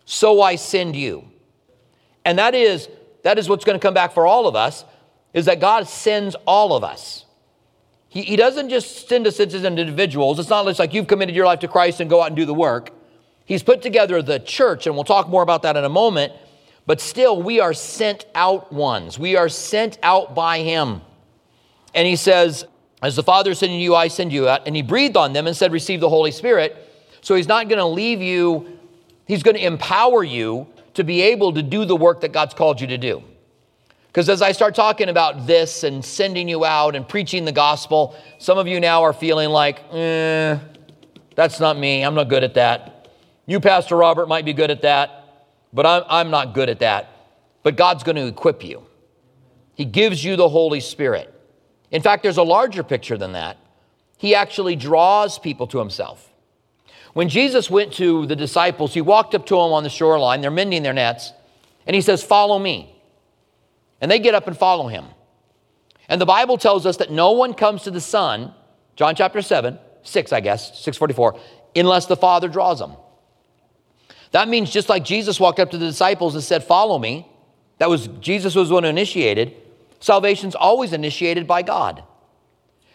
so 0.04 0.42
I 0.42 0.56
send 0.56 0.96
you. 0.96 1.28
And 2.24 2.38
that 2.38 2.54
is, 2.54 2.88
that 3.22 3.38
is 3.38 3.48
what's 3.48 3.64
going 3.64 3.78
to 3.78 3.82
come 3.82 3.94
back 3.94 4.12
for 4.12 4.26
all 4.26 4.46
of 4.46 4.56
us, 4.56 4.84
is 5.32 5.46
that 5.46 5.60
God 5.60 5.88
sends 5.88 6.34
all 6.46 6.74
of 6.74 6.84
us. 6.84 7.24
He, 8.08 8.22
he 8.22 8.36
doesn't 8.36 8.68
just 8.68 9.08
send 9.08 9.26
us 9.26 9.40
as 9.40 9.54
individuals. 9.64 10.38
It's 10.38 10.48
not 10.48 10.64
just 10.66 10.78
like 10.78 10.94
you've 10.94 11.08
committed 11.08 11.34
your 11.34 11.46
life 11.46 11.58
to 11.60 11.68
Christ 11.68 12.00
and 12.00 12.08
go 12.08 12.22
out 12.22 12.28
and 12.28 12.36
do 12.36 12.44
the 12.44 12.54
work. 12.54 12.90
He's 13.44 13.62
put 13.62 13.82
together 13.82 14.22
the 14.22 14.38
church, 14.38 14.86
and 14.86 14.94
we'll 14.94 15.04
talk 15.04 15.28
more 15.28 15.42
about 15.42 15.62
that 15.62 15.76
in 15.76 15.84
a 15.84 15.88
moment. 15.88 16.32
But 16.86 17.00
still, 17.00 17.42
we 17.42 17.60
are 17.60 17.74
sent 17.74 18.26
out 18.34 18.72
ones. 18.72 19.18
We 19.18 19.36
are 19.36 19.48
sent 19.48 19.98
out 20.02 20.34
by 20.34 20.60
Him. 20.60 21.00
And 21.94 22.06
He 22.06 22.16
says, 22.16 22.66
As 23.02 23.16
the 23.16 23.22
Father 23.22 23.54
sending 23.54 23.80
you, 23.80 23.94
I 23.94 24.08
send 24.08 24.32
you 24.32 24.48
out. 24.48 24.66
And 24.66 24.76
He 24.76 24.82
breathed 24.82 25.16
on 25.16 25.32
them 25.32 25.46
and 25.46 25.56
said, 25.56 25.72
Receive 25.72 26.00
the 26.00 26.08
Holy 26.08 26.30
Spirit. 26.30 26.76
So 27.20 27.34
He's 27.34 27.48
not 27.48 27.68
going 27.68 27.78
to 27.78 27.86
leave 27.86 28.20
you, 28.20 28.73
He's 29.26 29.42
going 29.42 29.56
to 29.56 29.64
empower 29.64 30.22
you 30.22 30.66
to 30.94 31.04
be 31.04 31.22
able 31.22 31.52
to 31.52 31.62
do 31.62 31.84
the 31.84 31.96
work 31.96 32.20
that 32.20 32.32
God's 32.32 32.54
called 32.54 32.80
you 32.80 32.86
to 32.88 32.98
do. 32.98 33.22
Because 34.06 34.28
as 34.28 34.42
I 34.42 34.52
start 34.52 34.76
talking 34.76 35.08
about 35.08 35.46
this 35.46 35.82
and 35.82 36.04
sending 36.04 36.48
you 36.48 36.64
out 36.64 36.94
and 36.94 37.08
preaching 37.08 37.44
the 37.44 37.52
gospel, 37.52 38.14
some 38.38 38.58
of 38.58 38.68
you 38.68 38.78
now 38.78 39.02
are 39.02 39.12
feeling 39.12 39.50
like, 39.50 39.82
eh, 39.92 40.56
that's 41.34 41.58
not 41.58 41.76
me. 41.76 42.04
I'm 42.04 42.14
not 42.14 42.28
good 42.28 42.44
at 42.44 42.54
that. 42.54 43.08
You, 43.46 43.58
Pastor 43.58 43.96
Robert, 43.96 44.28
might 44.28 44.44
be 44.44 44.52
good 44.52 44.70
at 44.70 44.82
that, 44.82 45.48
but 45.72 45.84
I'm, 45.84 46.04
I'm 46.08 46.30
not 46.30 46.54
good 46.54 46.68
at 46.68 46.78
that. 46.78 47.08
But 47.64 47.76
God's 47.76 48.04
going 48.04 48.16
to 48.16 48.26
equip 48.26 48.62
you. 48.62 48.86
He 49.74 49.84
gives 49.84 50.22
you 50.22 50.36
the 50.36 50.48
Holy 50.48 50.80
Spirit. 50.80 51.30
In 51.90 52.00
fact, 52.00 52.22
there's 52.22 52.36
a 52.36 52.42
larger 52.42 52.84
picture 52.84 53.18
than 53.18 53.32
that. 53.32 53.58
He 54.16 54.34
actually 54.34 54.76
draws 54.76 55.38
people 55.38 55.66
to 55.68 55.78
himself. 55.78 56.30
When 57.14 57.28
Jesus 57.28 57.70
went 57.70 57.92
to 57.94 58.26
the 58.26 58.36
disciples, 58.36 58.92
he 58.92 59.00
walked 59.00 59.34
up 59.34 59.46
to 59.46 59.54
them 59.54 59.72
on 59.72 59.84
the 59.84 59.88
shoreline, 59.88 60.40
they're 60.40 60.50
mending 60.50 60.82
their 60.82 60.92
nets, 60.92 61.32
and 61.86 61.94
he 61.94 62.02
says, 62.02 62.22
Follow 62.22 62.58
me. 62.58 62.90
And 64.00 64.10
they 64.10 64.18
get 64.18 64.34
up 64.34 64.46
and 64.46 64.56
follow 64.56 64.88
him. 64.88 65.06
And 66.08 66.20
the 66.20 66.26
Bible 66.26 66.58
tells 66.58 66.84
us 66.84 66.98
that 66.98 67.10
no 67.10 67.32
one 67.32 67.54
comes 67.54 67.84
to 67.84 67.90
the 67.90 68.00
Son, 68.00 68.52
John 68.96 69.14
chapter 69.14 69.40
7, 69.40 69.78
6, 70.02 70.32
I 70.32 70.40
guess, 70.40 70.78
644, 70.80 71.40
unless 71.76 72.06
the 72.06 72.16
Father 72.16 72.48
draws 72.48 72.80
them. 72.80 72.96
That 74.32 74.48
means 74.48 74.70
just 74.70 74.88
like 74.88 75.04
Jesus 75.04 75.38
walked 75.38 75.60
up 75.60 75.70
to 75.70 75.78
the 75.78 75.86
disciples 75.86 76.34
and 76.34 76.42
said, 76.42 76.64
Follow 76.64 76.98
me, 76.98 77.28
that 77.78 77.88
was 77.88 78.08
Jesus 78.20 78.54
was 78.54 78.68
the 78.68 78.74
one 78.74 78.82
who 78.82 78.90
initiated, 78.90 79.54
salvation's 80.00 80.56
always 80.56 80.92
initiated 80.92 81.46
by 81.46 81.62
God. 81.62 82.02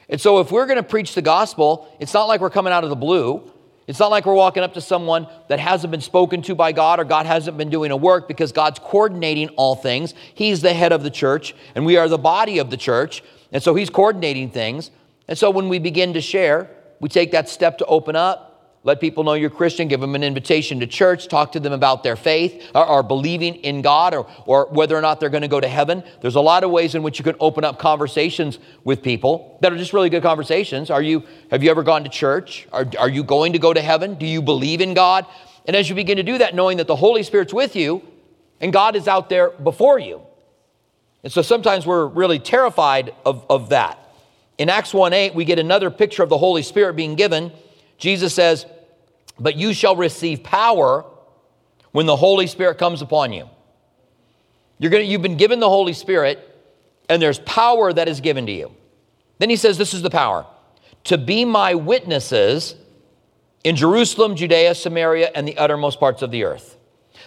And 0.09 0.19
so 0.19 0.39
if 0.39 0.51
we're 0.51 0.65
going 0.65 0.77
to 0.77 0.83
preach 0.83 1.15
the 1.15 1.21
gospel, 1.21 1.87
it's 1.99 2.13
not 2.13 2.25
like 2.25 2.41
we're 2.41 2.49
coming 2.49 2.73
out 2.73 2.83
of 2.83 2.89
the 2.89 2.95
blue. 2.95 3.49
It's 3.89 3.97
not 3.97 4.11
like 4.11 4.27
we're 4.27 4.35
walking 4.35 4.61
up 4.61 4.75
to 4.75 4.81
someone 4.81 5.25
that 5.47 5.59
hasn't 5.59 5.89
been 5.89 5.99
spoken 5.99 6.43
to 6.43 6.53
by 6.53 6.73
God 6.73 6.99
or 6.99 7.05
God 7.05 7.25
hasn't 7.25 7.57
been 7.57 7.71
doing 7.71 7.89
a 7.89 7.97
work 7.97 8.27
because 8.27 8.51
God's 8.51 8.77
coordinating 8.77 9.49
all 9.57 9.75
things. 9.75 10.13
He's 10.35 10.61
the 10.61 10.75
head 10.75 10.91
of 10.91 11.01
the 11.01 11.09
church 11.09 11.55
and 11.73 11.87
we 11.87 11.97
are 11.97 12.07
the 12.07 12.19
body 12.19 12.59
of 12.59 12.69
the 12.69 12.77
church. 12.77 13.23
And 13.51 13.63
so 13.63 13.73
He's 13.73 13.89
coordinating 13.89 14.51
things. 14.51 14.91
And 15.27 15.35
so 15.35 15.49
when 15.49 15.69
we 15.69 15.79
begin 15.79 16.13
to 16.13 16.21
share, 16.21 16.69
we 16.99 17.09
take 17.09 17.31
that 17.31 17.49
step 17.49 17.79
to 17.79 17.85
open 17.87 18.15
up 18.15 18.48
let 18.83 19.01
people 19.01 19.25
know 19.25 19.33
you're 19.33 19.49
Christian, 19.49 19.89
give 19.89 19.99
them 19.99 20.15
an 20.15 20.23
invitation 20.23 20.79
to 20.79 20.87
church, 20.87 21.27
talk 21.27 21.51
to 21.51 21.59
them 21.59 21.73
about 21.73 22.01
their 22.01 22.15
faith 22.15 22.71
or, 22.73 22.85
or 22.85 23.03
believing 23.03 23.55
in 23.55 23.81
God 23.81 24.13
or, 24.13 24.25
or 24.45 24.67
whether 24.67 24.95
or 24.95 25.01
not 25.01 25.19
they're 25.19 25.29
going 25.29 25.41
to 25.41 25.49
go 25.49 25.59
to 25.59 25.67
heaven. 25.67 26.01
There's 26.21 26.35
a 26.35 26.41
lot 26.41 26.63
of 26.63 26.71
ways 26.71 26.95
in 26.95 27.03
which 27.03 27.19
you 27.19 27.23
can 27.25 27.35
open 27.41 27.65
up 27.65 27.77
conversations 27.77 28.57
with 28.85 29.03
people 29.03 29.57
that 29.61 29.73
are 29.73 29.77
just 29.77 29.91
really 29.91 30.09
good 30.09 30.23
conversations. 30.23 30.89
Are 30.89 31.01
you, 31.01 31.23
have 31.51 31.61
you 31.61 31.69
ever 31.71 31.83
gone 31.83 32.05
to 32.05 32.09
church? 32.09 32.67
Are, 32.71 32.85
are 32.97 33.09
you 33.09 33.23
going 33.23 33.51
to 33.51 33.59
go 33.59 33.73
to 33.73 33.81
heaven? 33.81 34.15
Do 34.15 34.25
you 34.25 34.41
believe 34.41 34.79
in 34.79 34.93
God? 34.93 35.25
And 35.65 35.75
as 35.75 35.89
you 35.89 35.95
begin 35.95 36.15
to 36.15 36.23
do 36.23 36.37
that, 36.37 36.55
knowing 36.55 36.77
that 36.77 36.87
the 36.87 36.95
Holy 36.95 37.23
Spirit's 37.23 37.53
with 37.53 37.75
you 37.75 38.01
and 38.61 38.71
God 38.71 38.95
is 38.95 39.09
out 39.09 39.27
there 39.27 39.49
before 39.49 39.99
you. 39.99 40.21
And 41.23 41.33
so 41.33 41.41
sometimes 41.41 41.85
we're 41.85 42.05
really 42.05 42.39
terrified 42.39 43.13
of, 43.25 43.45
of 43.49 43.69
that. 43.69 43.99
In 44.57 44.69
Acts 44.69 44.93
1 44.93 45.11
8, 45.11 45.35
we 45.35 45.43
get 45.43 45.59
another 45.59 45.91
picture 45.91 46.23
of 46.23 46.29
the 46.29 46.37
Holy 46.37 46.63
Spirit 46.63 46.95
being 46.95 47.15
given 47.15 47.51
Jesus 47.99 48.33
says, 48.33 48.65
But 49.37 49.55
you 49.55 49.73
shall 49.73 49.95
receive 49.95 50.41
power 50.41 51.05
when 51.91 52.05
the 52.05 52.15
Holy 52.15 52.47
Spirit 52.47 52.77
comes 52.77 53.01
upon 53.01 53.33
you. 53.33 53.47
You're 54.79 54.91
gonna, 54.91 55.03
you've 55.03 55.21
been 55.21 55.37
given 55.37 55.59
the 55.59 55.69
Holy 55.69 55.93
Spirit, 55.93 56.39
and 57.09 57.21
there's 57.21 57.39
power 57.39 57.91
that 57.93 58.07
is 58.07 58.21
given 58.21 58.45
to 58.47 58.51
you. 58.51 58.71
Then 59.37 59.49
he 59.49 59.57
says, 59.57 59.77
This 59.77 59.93
is 59.93 60.01
the 60.01 60.09
power 60.09 60.47
to 61.05 61.17
be 61.17 61.45
my 61.45 61.75
witnesses 61.75 62.75
in 63.63 63.75
Jerusalem, 63.75 64.35
Judea, 64.35 64.73
Samaria, 64.75 65.31
and 65.35 65.47
the 65.47 65.57
uttermost 65.57 65.99
parts 65.99 66.21
of 66.21 66.31
the 66.31 66.45
earth. 66.45 66.77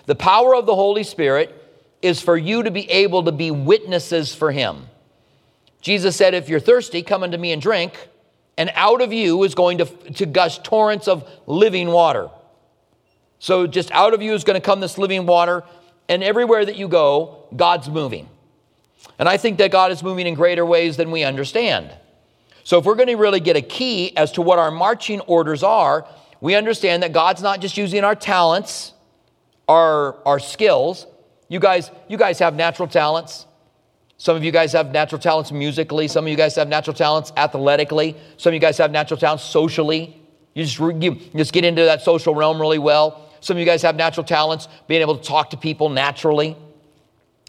The 0.06 0.14
power 0.14 0.54
of 0.54 0.66
the 0.66 0.74
Holy 0.74 1.04
Spirit 1.04 1.58
is 2.00 2.20
for 2.20 2.36
you 2.36 2.62
to 2.62 2.70
be 2.70 2.90
able 2.90 3.24
to 3.24 3.32
be 3.32 3.50
witnesses 3.50 4.34
for 4.34 4.50
Him. 4.50 4.88
Jesus 5.82 6.16
said, 6.16 6.32
If 6.32 6.48
you're 6.48 6.60
thirsty, 6.60 7.02
come 7.02 7.22
unto 7.22 7.36
me 7.36 7.52
and 7.52 7.60
drink 7.60 8.08
and 8.56 8.70
out 8.74 9.00
of 9.00 9.12
you 9.12 9.42
is 9.44 9.54
going 9.54 9.78
to, 9.78 9.84
to 9.84 10.26
gush 10.26 10.58
torrents 10.58 11.08
of 11.08 11.28
living 11.46 11.88
water. 11.88 12.28
So, 13.38 13.66
just 13.66 13.90
out 13.90 14.14
of 14.14 14.22
you 14.22 14.34
is 14.34 14.44
going 14.44 14.60
to 14.60 14.64
come 14.64 14.80
this 14.80 14.98
living 14.98 15.26
water, 15.26 15.64
and 16.08 16.22
everywhere 16.22 16.64
that 16.64 16.76
you 16.76 16.86
go, 16.86 17.46
God's 17.56 17.88
moving. 17.88 18.28
And 19.18 19.28
I 19.28 19.36
think 19.36 19.58
that 19.58 19.72
God 19.72 19.90
is 19.90 20.02
moving 20.02 20.26
in 20.26 20.34
greater 20.34 20.64
ways 20.64 20.96
than 20.96 21.10
we 21.10 21.24
understand. 21.24 21.90
So, 22.62 22.78
if 22.78 22.84
we're 22.84 22.94
going 22.94 23.08
to 23.08 23.16
really 23.16 23.40
get 23.40 23.56
a 23.56 23.62
key 23.62 24.16
as 24.16 24.32
to 24.32 24.42
what 24.42 24.58
our 24.58 24.70
marching 24.70 25.20
orders 25.20 25.62
are, 25.62 26.06
we 26.40 26.54
understand 26.54 27.02
that 27.02 27.12
God's 27.12 27.42
not 27.42 27.60
just 27.60 27.76
using 27.76 28.04
our 28.04 28.14
talents, 28.14 28.92
our, 29.68 30.16
our 30.26 30.38
skills. 30.38 31.06
You 31.48 31.58
guys, 31.58 31.90
you 32.08 32.18
guys 32.18 32.38
have 32.38 32.54
natural 32.54 32.88
talents. 32.88 33.46
Some 34.22 34.36
of 34.36 34.44
you 34.44 34.52
guys 34.52 34.72
have 34.74 34.92
natural 34.92 35.20
talents 35.20 35.50
musically. 35.50 36.06
Some 36.06 36.26
of 36.26 36.30
you 36.30 36.36
guys 36.36 36.54
have 36.54 36.68
natural 36.68 36.94
talents 36.94 37.32
athletically. 37.36 38.14
Some 38.36 38.50
of 38.50 38.54
you 38.54 38.60
guys 38.60 38.78
have 38.78 38.92
natural 38.92 39.18
talents 39.18 39.42
socially. 39.42 40.16
You 40.54 40.64
just, 40.64 40.78
you 40.78 41.18
just 41.34 41.52
get 41.52 41.64
into 41.64 41.82
that 41.86 42.02
social 42.02 42.32
realm 42.32 42.60
really 42.60 42.78
well. 42.78 43.28
Some 43.40 43.56
of 43.56 43.58
you 43.58 43.66
guys 43.66 43.82
have 43.82 43.96
natural 43.96 44.22
talents 44.22 44.68
being 44.86 45.00
able 45.00 45.18
to 45.18 45.24
talk 45.24 45.50
to 45.50 45.56
people 45.56 45.88
naturally. 45.88 46.56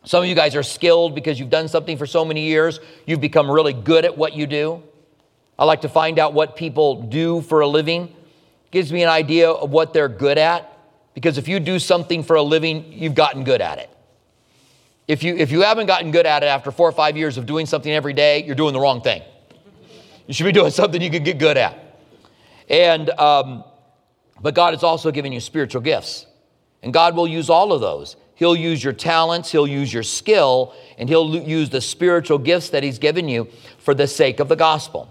Some 0.04 0.24
of 0.24 0.28
you 0.28 0.34
guys 0.34 0.56
are 0.56 0.64
skilled 0.64 1.14
because 1.14 1.40
you've 1.40 1.52
done 1.52 1.68
something 1.68 1.96
for 1.96 2.08
so 2.08 2.26
many 2.26 2.48
years. 2.48 2.80
You've 3.06 3.22
become 3.22 3.52
really 3.52 3.74
good 3.74 4.04
at 4.04 4.18
what 4.18 4.34
you 4.34 4.48
do. 4.48 4.82
I 5.60 5.66
like 5.66 5.82
to 5.82 5.90
find 5.90 6.18
out 6.18 6.34
what 6.34 6.56
people 6.56 7.04
do 7.04 7.42
for 7.42 7.60
a 7.62 7.68
living. 7.68 8.12
Gives 8.72 8.92
me 8.92 9.04
an 9.04 9.10
idea 9.10 9.52
of 9.52 9.70
what 9.70 9.94
they're 9.94 10.10
good 10.10 10.40
at. 10.40 10.76
Because 11.14 11.38
if 11.38 11.48
you 11.48 11.60
do 11.60 11.78
something 11.78 12.24
for 12.24 12.36
a 12.36 12.42
living, 12.42 12.92
you've 12.92 13.14
gotten 13.14 13.44
good 13.44 13.62
at 13.62 13.78
it. 13.78 13.92
If 15.08 15.24
you, 15.24 15.36
if 15.36 15.52
you 15.52 15.62
haven't 15.62 15.88
gotten 15.88 16.12
good 16.12 16.26
at 16.26 16.44
it 16.44 16.48
after 16.48 16.72
four 16.72 16.88
or 16.88 16.94
five 16.94 17.18
years 17.18 17.38
of 17.38 17.46
doing 17.46 17.66
something 17.66 17.92
every 17.92 18.14
day, 18.14 18.44
you're 18.44 18.56
doing 18.56 18.74
the 18.74 18.80
wrong 18.80 19.02
thing. 19.02 19.22
You 20.28 20.34
should 20.34 20.46
be 20.46 20.52
doing 20.60 20.72
something 20.72 21.02
you 21.02 21.12
can 21.12 21.24
get 21.24 21.38
good 21.38 21.58
at. 21.58 21.78
And, 22.70 23.10
um, 23.12 23.64
but 24.42 24.56
God 24.56 24.74
has 24.74 24.84
also 24.84 25.12
given 25.12 25.32
you 25.34 25.40
spiritual 25.40 25.82
gifts. 25.82 26.26
And 26.82 26.94
God 26.94 27.16
will 27.16 27.28
use 27.28 27.50
all 27.50 27.74
of 27.74 27.82
those. 27.82 28.16
He'll 28.36 28.56
use 28.56 28.84
your 28.84 28.94
talents, 28.94 29.52
He'll 29.52 29.68
use 29.68 29.94
your 29.94 30.04
skill, 30.04 30.74
and 30.98 31.08
He'll 31.08 31.36
use 31.36 31.70
the 31.70 31.82
spiritual 31.82 32.38
gifts 32.38 32.70
that 32.70 32.84
He's 32.84 33.00
given 33.00 33.30
you 33.30 33.48
for 33.78 33.94
the 33.94 34.08
sake 34.08 34.40
of 34.40 34.50
the 34.50 34.56
gospel. 34.56 35.10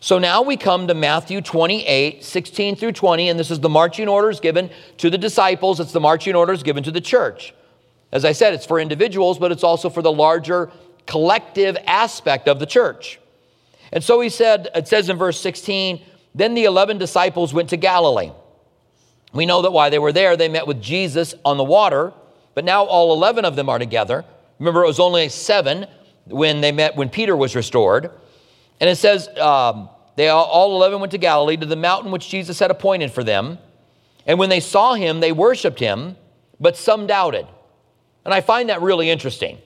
So 0.00 0.18
now 0.18 0.42
we 0.42 0.56
come 0.56 0.88
to 0.88 0.94
Matthew 0.94 1.40
28, 1.40 2.22
16 2.22 2.76
through 2.76 2.92
20, 2.92 3.28
and 3.28 3.38
this 3.38 3.50
is 3.50 3.60
the 3.60 3.68
marching 3.68 4.08
orders 4.08 4.40
given 4.40 4.68
to 4.98 5.08
the 5.08 5.16
disciples. 5.16 5.80
It's 5.80 5.92
the 5.92 6.00
marching 6.00 6.34
orders 6.34 6.62
given 6.62 6.82
to 6.82 6.90
the 6.90 7.00
church. 7.00 7.54
As 8.16 8.24
I 8.24 8.32
said, 8.32 8.54
it's 8.54 8.64
for 8.64 8.80
individuals, 8.80 9.38
but 9.38 9.52
it's 9.52 9.62
also 9.62 9.90
for 9.90 10.00
the 10.00 10.10
larger 10.10 10.70
collective 11.06 11.76
aspect 11.86 12.48
of 12.48 12.58
the 12.58 12.64
church. 12.66 13.20
And 13.92 14.02
so 14.02 14.20
he 14.20 14.30
said, 14.30 14.68
it 14.74 14.88
says 14.88 15.10
in 15.10 15.18
verse 15.18 15.38
16, 15.38 16.00
then 16.34 16.54
the 16.54 16.64
11 16.64 16.96
disciples 16.96 17.52
went 17.52 17.70
to 17.70 17.76
Galilee. 17.76 18.32
We 19.34 19.44
know 19.44 19.60
that 19.62 19.70
while 19.70 19.90
they 19.90 19.98
were 19.98 20.12
there, 20.12 20.34
they 20.34 20.48
met 20.48 20.66
with 20.66 20.80
Jesus 20.80 21.34
on 21.44 21.58
the 21.58 21.64
water, 21.64 22.14
but 22.54 22.64
now 22.64 22.84
all 22.84 23.12
11 23.12 23.44
of 23.44 23.54
them 23.54 23.68
are 23.68 23.78
together. 23.78 24.24
Remember, 24.58 24.82
it 24.82 24.86
was 24.86 24.98
only 24.98 25.28
seven 25.28 25.86
when 26.24 26.62
they 26.62 26.72
met 26.72 26.96
when 26.96 27.10
Peter 27.10 27.36
was 27.36 27.54
restored. 27.54 28.10
And 28.80 28.88
it 28.88 28.96
says, 28.96 29.28
um, 29.38 29.90
they 30.16 30.28
all, 30.28 30.46
all 30.46 30.76
11 30.76 31.00
went 31.00 31.12
to 31.12 31.18
Galilee 31.18 31.58
to 31.58 31.66
the 31.66 31.76
mountain 31.76 32.10
which 32.10 32.30
Jesus 32.30 32.58
had 32.58 32.70
appointed 32.70 33.12
for 33.12 33.22
them. 33.22 33.58
And 34.26 34.38
when 34.38 34.48
they 34.48 34.60
saw 34.60 34.94
him, 34.94 35.20
they 35.20 35.32
worshiped 35.32 35.78
him, 35.78 36.16
but 36.58 36.76
some 36.76 37.06
doubted. 37.06 37.46
And 38.26 38.34
I 38.34 38.40
find 38.40 38.70
that 38.70 38.82
really 38.82 39.08
interesting. 39.08 39.56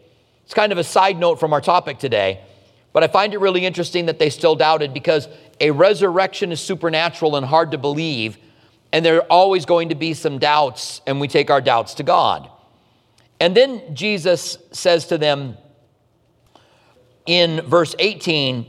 It's 0.45 0.53
kind 0.53 0.71
of 0.71 0.77
a 0.77 0.85
side 0.85 1.19
note 1.19 1.41
from 1.41 1.55
our 1.55 1.63
topic 1.63 1.99
today, 1.99 2.43
but 2.93 3.03
I 3.03 3.07
find 3.07 3.33
it 3.33 3.41
really 3.41 3.65
interesting 3.65 4.05
that 4.05 4.19
they 4.19 4.29
still 4.29 4.55
doubted 4.55 4.93
because 4.93 5.29
a 5.63 5.71
resurrection 5.71 6.53
is 6.53 6.61
supernatural 6.61 7.37
and 7.37 7.47
hard 7.47 7.71
to 7.71 7.79
believe, 7.79 8.37
and 8.93 9.03
there 9.03 9.17
are 9.17 9.27
always 9.31 9.65
going 9.65 9.89
to 9.89 9.95
be 9.95 10.13
some 10.13 10.39
doubts, 10.39 11.01
and 11.07 11.23
we 11.23 11.27
take 11.27 11.51
our 11.51 11.63
doubts 11.63 11.95
to 11.95 12.03
God. 12.03 12.51
And 13.41 13.57
then 13.57 13.95
Jesus 13.95 14.59
says 14.73 15.07
to 15.07 15.17
them 15.17 15.57
in 17.25 17.63
verse 17.63 17.95
18, 17.99 18.67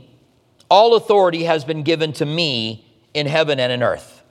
All 0.70 0.94
authority 0.96 1.44
has 1.44 1.66
been 1.66 1.82
given 1.82 2.14
to 2.14 2.24
me 2.24 2.90
in 3.12 3.26
heaven 3.26 3.60
and 3.60 3.70
in 3.70 3.82
earth. 3.82 4.22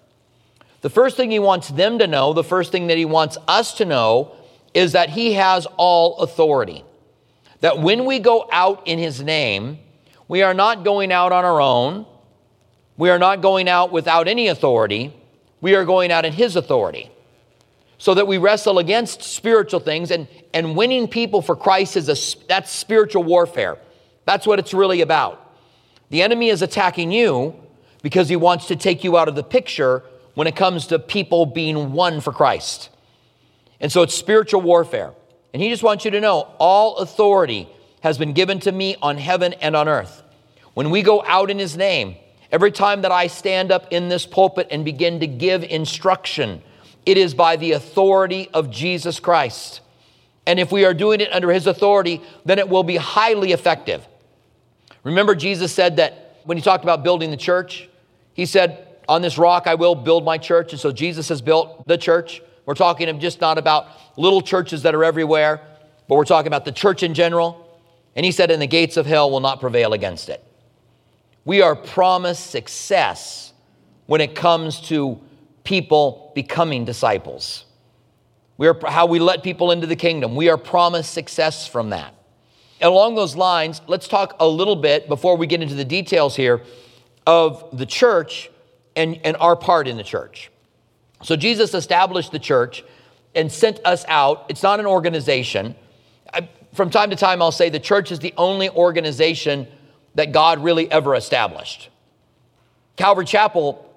The 0.82 0.90
first 0.90 1.18
thing 1.18 1.30
he 1.30 1.38
wants 1.38 1.68
them 1.68 2.00
to 2.00 2.08
know, 2.08 2.34
the 2.34 2.44
first 2.44 2.72
thing 2.72 2.88
that 2.88 2.98
he 2.98 3.06
wants 3.06 3.38
us 3.48 3.76
to 3.76 3.86
know, 3.86 4.36
is 4.74 4.94
that 4.94 5.10
he 5.10 5.34
has 5.34 5.68
all 5.78 6.18
authority. 6.20 6.84
That 7.62 7.80
when 7.80 8.06
we 8.06 8.20
go 8.20 8.48
out 8.52 8.88
in 8.88 8.98
his 9.00 9.22
name, 9.22 9.80
we 10.28 10.42
are 10.42 10.54
not 10.54 10.84
going 10.84 11.12
out 11.12 11.32
on 11.32 11.46
our 11.46 11.62
own. 11.62 12.06
We 12.98 13.10
are 13.10 13.20
not 13.20 13.42
going 13.42 13.68
out 13.68 13.92
without 13.92 14.28
any 14.28 14.48
authority. 14.48 15.14
We 15.60 15.76
are 15.76 15.86
going 15.86 16.12
out 16.12 16.26
in 16.26 16.34
his 16.34 16.56
authority. 16.56 17.12
So 17.98 18.14
that 18.16 18.26
we 18.26 18.38
wrestle 18.38 18.80
against 18.80 19.22
spiritual 19.22 19.80
things 19.80 20.10
and, 20.10 20.28
and 20.54 20.76
winning 20.76 21.08
people 21.08 21.42
for 21.42 21.56
Christ 21.56 21.98
is 21.98 22.10
a 22.10 22.48
that's 22.48 22.72
spiritual 22.72 23.24
warfare. 23.24 23.78
That's 24.26 24.48
what 24.48 24.58
it's 24.58 24.74
really 24.74 25.02
about. 25.02 25.54
The 26.10 26.22
enemy 26.22 26.50
is 26.50 26.62
attacking 26.62 27.12
you 27.12 27.56
because 28.02 28.30
he 28.30 28.36
wants 28.36 28.68
to 28.68 28.76
take 28.76 29.04
you 29.04 29.18
out 29.18 29.28
of 29.28 29.36
the 29.36 29.44
picture 29.44 30.04
when 30.34 30.48
it 30.48 30.56
comes 30.56 30.88
to 30.88 31.00
people 31.00 31.46
being 31.46 31.94
won 31.94 32.22
for 32.22 32.32
Christ. 32.32 32.90
And 33.82 33.92
so 33.92 34.04
it's 34.04 34.14
spiritual 34.14 34.62
warfare. 34.62 35.12
And 35.54 35.62
he 35.62 35.70
just 35.70 35.84
wants 35.84 36.06
you 36.06 36.12
to 36.12 36.22
know 36.22 36.48
all 36.60 36.98
authority 36.98 37.68
has 38.02 38.18
been 38.18 38.34
given 38.34 38.60
to 38.62 38.72
me 38.72 38.96
on 39.02 39.18
heaven 39.18 39.54
and 39.54 39.76
on 39.76 39.90
earth. 39.90 40.24
When 40.74 40.90
we 40.90 41.02
go 41.02 41.24
out 41.26 41.52
in 41.52 41.60
his 41.60 41.76
name, 41.76 42.16
every 42.52 42.72
time 42.72 43.02
that 43.02 43.12
I 43.12 43.28
stand 43.28 43.72
up 43.72 43.92
in 43.92 44.08
this 44.08 44.26
pulpit 44.26 44.68
and 44.72 44.86
begin 44.86 45.20
to 45.20 45.28
give 45.28 45.64
instruction, 45.64 46.62
it 47.06 47.18
is 47.18 47.34
by 47.34 47.58
the 47.58 47.74
authority 47.74 48.50
of 48.54 48.72
Jesus 48.72 49.20
Christ. 49.20 49.82
And 50.46 50.60
if 50.60 50.72
we 50.72 50.86
are 50.86 50.94
doing 50.94 51.20
it 51.20 51.32
under 51.34 51.52
his 51.52 51.68
authority, 51.68 52.22
then 52.46 52.60
it 52.60 52.70
will 52.70 52.84
be 52.84 52.98
highly 52.98 53.52
effective. 53.52 54.08
Remember, 55.04 55.36
Jesus 55.36 55.74
said 55.74 55.98
that 55.98 56.40
when 56.44 56.58
he 56.58 56.64
talked 56.64 56.84
about 56.84 57.04
building 57.04 57.32
the 57.32 57.38
church, 57.38 57.90
he 58.34 58.46
said, 58.46 58.88
On 59.08 59.22
this 59.22 59.38
rock 59.38 59.68
I 59.68 59.76
will 59.76 59.96
build 59.96 60.24
my 60.24 60.38
church. 60.38 60.72
And 60.72 60.80
so 60.80 60.92
Jesus 60.92 61.30
has 61.30 61.42
built 61.42 61.88
the 61.88 61.98
church. 61.98 62.42
We're 62.66 62.76
talking 62.76 63.10
of 63.10 63.20
just 63.20 63.42
not 63.42 63.58
about 63.58 63.88
little 64.18 64.42
churches 64.42 64.84
that 64.84 64.96
are 64.96 65.04
everywhere, 65.04 65.62
but 66.08 66.16
we're 66.16 66.26
talking 66.26 66.48
about 66.48 66.66
the 66.66 66.72
church 66.72 67.04
in 67.04 67.14
general. 67.14 67.68
And 68.16 68.26
he 68.26 68.32
said, 68.32 68.52
And 68.52 68.62
the 68.62 68.68
gates 68.68 68.98
of 68.98 69.06
hell 69.06 69.32
will 69.32 69.40
not 69.40 69.60
prevail 69.60 69.94
against 69.94 70.30
it. 70.30 70.44
We 71.46 71.62
are 71.62 71.76
promised 71.76 72.52
success 72.52 73.54
when 74.06 74.22
it 74.22 74.36
comes 74.36 74.82
to 74.90 75.20
people 75.64 76.32
becoming 76.36 76.86
disciples. 76.86 77.66
We 78.58 78.68
are 78.68 78.78
how 78.88 79.08
we 79.08 79.20
let 79.20 79.42
people 79.42 79.72
into 79.72 79.88
the 79.88 79.96
kingdom. 79.96 80.36
We 80.36 80.50
are 80.50 80.58
promised 80.58 81.14
success 81.14 81.68
from 81.68 81.90
that. 81.90 82.14
And 82.80 82.90
along 82.90 83.16
those 83.16 83.36
lines, 83.36 83.82
let's 83.88 84.08
talk 84.08 84.36
a 84.40 84.48
little 84.48 84.76
bit 84.76 85.08
before 85.08 85.36
we 85.36 85.48
get 85.48 85.62
into 85.62 85.76
the 85.76 85.86
details 85.86 86.36
here 86.36 86.62
of 87.26 87.76
the 87.76 87.86
church 87.86 88.50
and, 88.96 89.20
and 89.24 89.38
our 89.38 89.56
part 89.56 89.88
in 89.88 89.98
the 89.98 90.04
church. 90.04 90.51
So 91.22 91.36
Jesus 91.36 91.74
established 91.74 92.32
the 92.32 92.40
church 92.40 92.84
and 93.36 93.52
sent 93.52 93.80
us 93.86 94.06
out. 94.08 94.46
It's 94.50 94.64
not 94.64 94.80
an 94.80 94.86
organization. 94.86 95.76
I, 96.34 96.50
from 96.74 96.90
time 96.90 97.10
to 97.10 97.16
time, 97.16 97.42
I'll 97.42 97.52
say 97.52 97.70
the 97.70 97.80
church 97.80 98.12
is 98.12 98.20
the 98.20 98.34
only 98.38 98.70
organization 98.70 99.68
that 100.16 100.32
God 100.32 100.64
really 100.64 100.92
ever 100.92 101.16
established. 101.16 101.90
Calvary 102.98 103.26
Chapel, 103.26 103.88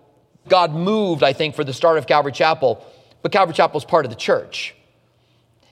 God 0.49 0.73
moved, 0.73 1.23
I 1.23 1.33
think, 1.33 1.55
for 1.55 1.65
the 1.65 1.73
start 1.73 1.99
of 1.99 2.07
Calvary 2.07 2.33
Chapel, 2.33 2.85
but 3.23 3.33
Calvary 3.33 3.55
Chapel 3.55 3.79
is 3.79 3.85
part 3.85 4.05
of 4.05 4.11
the 4.11 4.17
church. 4.17 4.75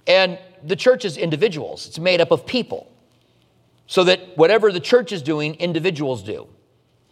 And 0.07 0.39
the 0.65 0.77
church 0.77 1.05
is 1.05 1.17
individuals, 1.17 1.87
it's 1.87 1.99
made 1.99 2.21
up 2.21 2.31
of 2.31 2.47
people. 2.47 2.89
So 3.87 4.05
that 4.05 4.37
whatever 4.39 4.73
the 4.73 4.81
church 4.81 5.13
is 5.13 5.23
doing, 5.23 5.55
individuals 5.57 6.23
do. 6.23 6.47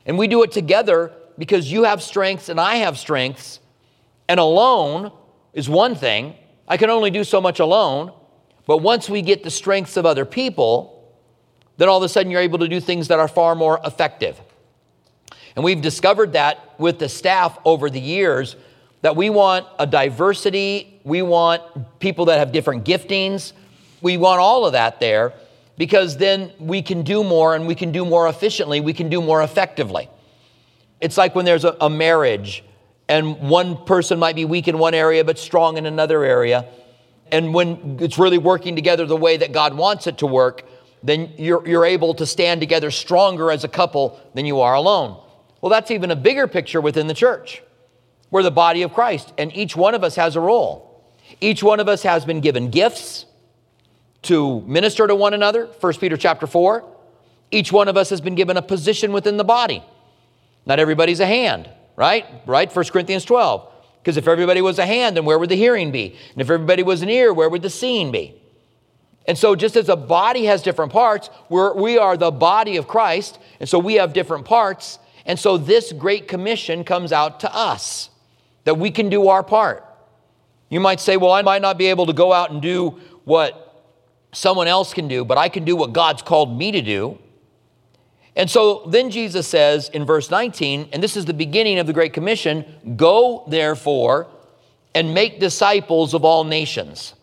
And 0.07 0.17
we 0.17 0.29
do 0.29 0.43
it 0.43 0.53
together 0.53 1.13
because 1.37 1.71
you 1.71 1.85
have 1.85 2.03
strengths 2.03 2.49
and 2.49 2.61
I 2.61 2.77
have 2.77 2.99
strengths. 2.99 3.61
And 4.31 4.39
alone 4.39 5.11
is 5.55 5.69
one 5.69 5.97
thing. 5.97 6.37
I 6.69 6.77
can 6.77 6.89
only 6.89 7.11
do 7.11 7.25
so 7.25 7.41
much 7.41 7.59
alone. 7.59 8.13
But 8.65 8.77
once 8.77 9.11
we 9.11 9.23
get 9.23 9.43
the 9.43 9.51
strengths 9.51 9.97
of 9.97 10.07
other 10.07 10.25
people, 10.25 11.13
then 11.79 11.89
all 11.89 11.97
of 11.97 12.05
a 12.05 12.09
sudden 12.09 12.31
you're 12.31 12.41
able 12.41 12.61
to 12.61 12.69
do 12.69 12.79
things 12.79 13.09
that 13.09 13.19
are 13.19 13.27
far 13.27 13.57
more 13.57 13.81
effective. 13.85 14.41
And 15.57 15.65
we've 15.65 15.81
discovered 15.81 16.35
that 16.35 16.79
with 16.79 17.01
the 17.01 17.09
staff 17.09 17.59
over 17.65 17.91
the 17.91 17.99
years 17.99 18.55
that 19.03 19.17
we 19.17 19.31
want 19.31 19.67
a 19.81 19.87
diversity, 19.87 21.01
we 21.03 21.23
want 21.23 21.99
people 21.99 22.27
that 22.27 22.39
have 22.39 22.53
different 22.53 22.85
giftings, 22.85 23.53
we 24.01 24.17
want 24.17 24.39
all 24.39 24.65
of 24.65 24.75
that 24.75 25.01
there 25.01 25.33
because 25.77 26.17
then 26.19 26.53
we 26.61 26.83
can 26.83 27.03
do 27.03 27.25
more 27.25 27.57
and 27.57 27.67
we 27.67 27.75
can 27.75 27.91
do 27.91 28.05
more 28.05 28.29
efficiently, 28.29 28.81
we 28.81 28.93
can 28.93 29.09
do 29.09 29.21
more 29.21 29.43
effectively. 29.43 30.09
It's 31.01 31.17
like 31.17 31.35
when 31.35 31.45
there's 31.45 31.65
a, 31.65 31.77
a 31.81 31.91
marriage 31.91 32.63
and 33.11 33.41
one 33.41 33.77
person 33.87 34.21
might 34.21 34.37
be 34.37 34.45
weak 34.45 34.69
in 34.69 34.79
one 34.79 34.95
area 34.95 35.25
but 35.25 35.37
strong 35.37 35.77
in 35.77 35.85
another 35.85 36.25
area. 36.25 36.69
And 37.33 37.53
when 37.53 37.99
it's 38.01 38.19
really 38.19 38.39
working 38.39 38.77
together 38.77 39.05
the 39.05 39.17
way 39.17 39.37
that 39.37 39.53
God 39.53 39.75
wants 39.75 40.07
it 40.07 40.19
to 40.19 40.27
work, 40.27 40.65
then 41.03 41.33
you're, 41.37 41.67
you're 41.67 41.85
able 41.85 42.15
to 42.15 42.25
stand 42.25 42.61
together 42.61 42.91
stronger 42.93 43.51
as 43.51 43.65
a 43.65 43.69
couple 43.69 44.21
than 44.35 44.47
you 44.47 44.61
are 44.61 44.75
alone. 44.75 45.21
Well, 45.61 45.71
that's 45.71 45.91
even 45.91 46.13
a 46.13 46.17
bigger 46.17 46.47
picture 46.47 46.81
within 46.81 47.09
the 47.09 47.15
church. 47.15 47.63
We're 48.31 48.45
the 48.45 48.53
body 48.53 48.83
of 48.83 48.95
Christ, 48.95 49.33
and 49.37 49.55
each 49.57 49.75
one 49.75 49.97
of 49.97 50.05
us 50.05 50.15
has 50.15 50.37
a 50.37 50.41
role. 50.41 51.05
Each 51.41 51.65
one 51.65 51.81
of 51.81 51.89
us 51.89 52.05
has 52.05 52.25
been 52.25 52.41
given 52.41 52.71
gifts 52.71 53.27
to 54.23 54.61
minister 54.63 55.09
to 55.09 55.17
one 55.17 55.35
another, 55.35 55.67
1 55.67 55.95
Peter 55.95 56.17
chapter 56.17 56.47
4. 56.47 56.85
Each 57.51 57.73
one 57.73 57.89
of 57.89 57.97
us 57.97 58.11
has 58.11 58.21
been 58.21 58.37
given 58.37 58.57
a 58.57 58.63
position 58.63 59.11
within 59.11 59.37
the 59.37 59.45
body. 59.45 59.83
Not 60.65 60.79
everybody's 60.79 61.19
a 61.19 61.27
hand, 61.27 61.69
right? 62.01 62.25
Right? 62.47 62.75
1 62.75 62.85
Corinthians 62.87 63.27
12. 63.27 63.71
Because 64.01 64.17
if 64.17 64.27
everybody 64.27 64.63
was 64.63 64.79
a 64.79 64.87
hand, 64.87 65.19
then 65.19 65.27
where 65.27 65.39
would 65.39 65.51
the 65.51 65.55
hearing 65.55 65.93
be? 65.93 66.17
And 66.33 66.41
if 66.41 66.49
everybody 66.49 66.83
was 66.83 67.03
an 67.03 67.11
ear, 67.11 67.35
where 67.35 67.51
would 67.51 67.61
the 67.61 67.69
seeing 67.69 68.11
be? 68.11 68.35
And 69.27 69.37
so, 69.37 69.55
just 69.55 69.77
as 69.77 69.91
a 69.91 69.97
body 69.97 70.47
has 70.47 70.63
different 70.63 70.93
parts, 70.93 71.29
we're, 71.51 71.75
we 71.75 71.99
are 71.99 72.17
the 72.17 72.31
body 72.31 72.79
of 72.79 72.89
Christ, 72.89 73.39
and 73.61 73.69
so 73.69 73.79
we 73.79 73.97
have 73.97 74.15
different 74.15 74.47
parts. 74.47 74.99
And 75.27 75.39
so, 75.39 75.59
this 75.59 75.93
great 75.93 76.27
commission 76.27 76.85
comes 76.85 77.13
out 77.13 77.41
to 77.41 77.55
us 77.55 78.09
that 78.65 78.79
we 78.79 78.91
can 78.91 79.11
do 79.11 79.29
our 79.29 79.43
part. 79.43 79.85
You 80.71 80.81
might 80.81 81.01
say, 81.01 81.19
Well, 81.19 81.33
I 81.33 81.43
might 81.43 81.61
not 81.61 81.77
be 81.77 81.87
able 81.89 82.07
to 82.07 82.15
go 82.15 82.33
out 82.33 82.51
and 82.51 82.63
do 82.63 82.99
what 83.25 83.85
someone 84.33 84.69
else 84.69 84.95
can 84.95 85.07
do, 85.07 85.23
but 85.27 85.37
I 85.37 85.51
can 85.51 85.67
do 85.67 85.77
what 85.77 85.93
God's 85.93 86.23
called 86.23 86.57
me 86.57 86.73
to 86.73 86.81
do. 86.81 87.19
And 88.37 88.49
so 88.49 88.85
then 88.87 89.11
Jesus 89.11 89.47
says 89.47 89.89
in 89.89 90.05
verse 90.05 90.31
19, 90.31 90.91
and 90.93 91.03
this 91.03 91.17
is 91.17 91.25
the 91.25 91.35
beginning 91.35 91.79
of 91.79 91.87
the 91.87 91.93
Great 91.93 92.13
Commission 92.13 92.65
go 92.97 93.45
therefore 93.49 94.29
and 94.95 95.15
make 95.15 95.41
disciples 95.41 96.15
of 96.15 96.25
all 96.25 96.45
nations. 96.45 97.15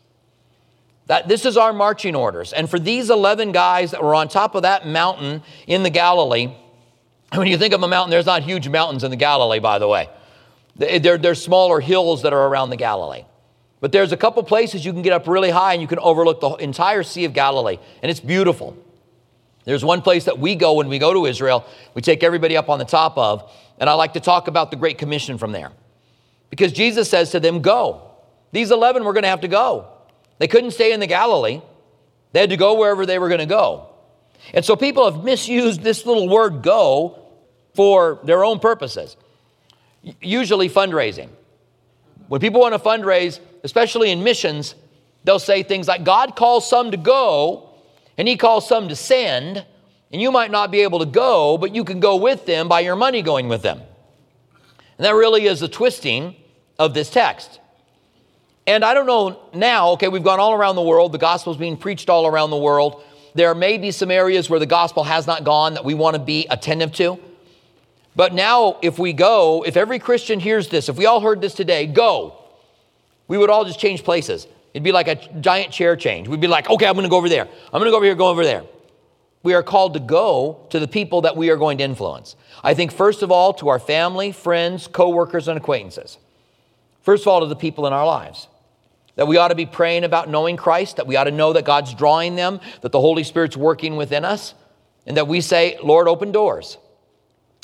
That 1.07 1.27
this 1.27 1.45
is 1.45 1.55
our 1.55 1.71
marching 1.71 2.15
orders. 2.15 2.51
And 2.51 2.69
for 2.69 2.79
these 2.79 3.09
11 3.09 3.53
guys 3.53 3.91
that 3.91 4.03
were 4.03 4.15
on 4.15 4.27
top 4.27 4.55
of 4.55 4.63
that 4.63 4.85
mountain 4.85 5.41
in 5.65 5.83
the 5.83 5.89
Galilee, 5.89 6.53
when 7.33 7.47
you 7.47 7.57
think 7.57 7.73
of 7.73 7.81
a 7.81 7.87
mountain, 7.87 8.11
there's 8.11 8.25
not 8.25 8.43
huge 8.43 8.67
mountains 8.67 9.03
in 9.03 9.11
the 9.11 9.17
Galilee, 9.17 9.59
by 9.59 9.79
the 9.79 9.87
way. 9.87 10.09
There, 10.75 11.17
there's 11.17 11.41
smaller 11.41 11.79
hills 11.79 12.21
that 12.21 12.33
are 12.33 12.47
around 12.47 12.69
the 12.69 12.77
Galilee. 12.77 13.23
But 13.79 13.91
there's 13.91 14.11
a 14.11 14.17
couple 14.17 14.43
places 14.43 14.85
you 14.85 14.93
can 14.93 15.01
get 15.01 15.13
up 15.13 15.27
really 15.27 15.49
high 15.49 15.73
and 15.73 15.81
you 15.81 15.87
can 15.87 15.99
overlook 15.99 16.41
the 16.41 16.51
entire 16.55 17.03
Sea 17.03 17.25
of 17.25 17.33
Galilee, 17.33 17.77
and 18.01 18.09
it's 18.09 18.19
beautiful. 18.19 18.77
There's 19.67 19.83
one 19.83 20.01
place 20.01 20.23
that 20.23 20.39
we 20.39 20.55
go 20.55 20.75
when 20.75 20.87
we 20.87 20.97
go 20.97 21.11
to 21.11 21.25
Israel, 21.25 21.65
we 21.93 22.01
take 22.01 22.23
everybody 22.23 22.55
up 22.55 22.69
on 22.69 22.79
the 22.79 22.85
top 22.85 23.17
of, 23.17 23.51
and 23.77 23.89
I 23.89 23.93
like 23.95 24.13
to 24.13 24.21
talk 24.21 24.47
about 24.47 24.71
the 24.71 24.77
Great 24.77 24.97
Commission 24.97 25.37
from 25.37 25.51
there. 25.51 25.73
Because 26.49 26.71
Jesus 26.71 27.09
says 27.09 27.31
to 27.31 27.41
them, 27.41 27.61
Go. 27.61 28.09
These 28.53 28.71
11 28.71 29.03
were 29.03 29.11
going 29.11 29.23
to 29.23 29.29
have 29.29 29.41
to 29.41 29.49
go. 29.49 29.89
They 30.37 30.47
couldn't 30.47 30.71
stay 30.71 30.93
in 30.93 31.01
the 31.01 31.07
Galilee, 31.07 31.61
they 32.31 32.39
had 32.39 32.49
to 32.51 32.55
go 32.55 32.79
wherever 32.79 33.05
they 33.05 33.19
were 33.19 33.27
going 33.27 33.41
to 33.41 33.45
go. 33.45 33.89
And 34.53 34.63
so 34.63 34.77
people 34.77 35.11
have 35.11 35.25
misused 35.25 35.81
this 35.81 36.05
little 36.05 36.29
word 36.29 36.61
go 36.61 37.25
for 37.73 38.21
their 38.23 38.45
own 38.45 38.59
purposes, 38.59 39.17
usually 40.21 40.69
fundraising. 40.69 41.27
When 42.29 42.39
people 42.39 42.61
want 42.61 42.73
to 42.73 42.79
fundraise, 42.79 43.41
especially 43.65 44.11
in 44.11 44.23
missions, 44.23 44.75
they'll 45.25 45.39
say 45.39 45.61
things 45.61 45.89
like, 45.89 46.05
God 46.05 46.37
calls 46.37 46.69
some 46.69 46.91
to 46.91 46.97
go, 46.97 47.66
and 48.17 48.27
He 48.27 48.37
calls 48.37 48.67
some 48.67 48.89
to 48.89 48.95
send, 48.95 49.65
and 50.11 50.21
you 50.21 50.31
might 50.31 50.51
not 50.51 50.71
be 50.71 50.81
able 50.81 50.99
to 50.99 51.05
go, 51.05 51.57
but 51.57 51.75
you 51.75 51.83
can 51.83 51.99
go 51.99 52.15
with 52.15 52.45
them 52.45 52.67
by 52.67 52.79
your 52.81 52.95
money 52.95 53.21
going 53.21 53.47
with 53.47 53.61
them. 53.61 53.81
And 54.97 55.05
that 55.05 55.13
really 55.13 55.45
is 55.45 55.61
a 55.61 55.67
twisting 55.67 56.35
of 56.79 56.93
this 56.93 57.09
text. 57.09 57.59
And 58.65 58.83
I 58.83 58.93
don't 58.93 59.05
know 59.05 59.39
now, 59.53 59.91
okay, 59.91 60.07
we've 60.07 60.23
gone 60.23 60.39
all 60.39 60.53
around 60.53 60.75
the 60.75 60.81
world, 60.81 61.11
the 61.11 61.17
gospel 61.17 61.53
is 61.53 61.57
being 61.57 61.77
preached 61.77 62.09
all 62.09 62.27
around 62.27 62.49
the 62.49 62.57
world. 62.57 63.03
There 63.33 63.53
may 63.53 63.77
be 63.77 63.91
some 63.91 64.09
areas 64.09 64.49
where 64.49 64.59
the 64.59 64.65
gospel 64.65 65.03
has 65.03 65.27
not 65.27 65.43
gone 65.43 65.75
that 65.75 65.85
we 65.85 65.93
want 65.93 66.15
to 66.15 66.21
be 66.21 66.47
attentive 66.49 66.91
to. 66.93 67.19
But 68.15 68.33
now, 68.33 68.79
if 68.81 68.97
we 68.97 69.13
go, 69.13 69.63
if 69.63 69.77
every 69.77 69.99
Christian 69.99 70.39
hears 70.39 70.69
this, 70.69 70.89
if 70.89 70.97
we 70.97 71.05
all 71.05 71.21
heard 71.21 71.39
this 71.39 71.53
today, 71.53 71.85
go, 71.85 72.35
we 73.27 73.37
would 73.37 73.51
all 73.51 73.63
just 73.63 73.79
change 73.79 74.03
places. 74.03 74.47
It'd 74.77 74.83
be 74.83 74.91
like 74.91 75.07
a 75.07 75.15
giant 75.39 75.73
chair 75.73 75.95
change. 75.95 76.27
We'd 76.27 76.39
be 76.39 76.45
like, 76.45 76.69
okay, 76.69 76.85
I'm 76.85 76.93
going 76.93 77.03
to 77.03 77.09
go 77.09 77.17
over 77.17 77.29
there. 77.29 77.45
I'm 77.45 77.79
going 77.79 77.85
to 77.85 77.89
go 77.89 77.97
over 77.97 78.05
here, 78.05 78.13
go 78.13 78.27
over 78.27 78.43
there. 78.43 78.63
We 79.41 79.55
are 79.55 79.63
called 79.63 79.95
to 79.95 79.99
go 79.99 80.67
to 80.69 80.79
the 80.79 80.87
people 80.87 81.21
that 81.21 81.35
we 81.35 81.49
are 81.49 81.57
going 81.57 81.79
to 81.79 81.83
influence. 81.83 82.35
I 82.63 82.75
think, 82.75 82.91
first 82.91 83.23
of 83.23 83.31
all, 83.31 83.53
to 83.55 83.69
our 83.69 83.79
family, 83.79 84.31
friends, 84.31 84.85
coworkers, 84.85 85.47
and 85.47 85.57
acquaintances. 85.57 86.19
First 87.01 87.23
of 87.23 87.29
all, 87.29 87.39
to 87.39 87.47
the 87.47 87.55
people 87.55 87.87
in 87.87 87.93
our 87.93 88.05
lives. 88.05 88.47
That 89.15 89.25
we 89.27 89.37
ought 89.37 89.47
to 89.47 89.55
be 89.55 89.65
praying 89.65 90.03
about 90.03 90.29
knowing 90.29 90.57
Christ, 90.57 90.97
that 90.97 91.07
we 91.07 91.15
ought 91.15 91.23
to 91.23 91.31
know 91.31 91.53
that 91.53 91.65
God's 91.65 91.95
drawing 91.95 92.35
them, 92.35 92.59
that 92.81 92.91
the 92.91 93.01
Holy 93.01 93.23
Spirit's 93.23 93.57
working 93.57 93.95
within 93.95 94.23
us, 94.23 94.53
and 95.07 95.17
that 95.17 95.27
we 95.27 95.41
say, 95.41 95.79
Lord, 95.81 96.07
open 96.07 96.31
doors. 96.31 96.77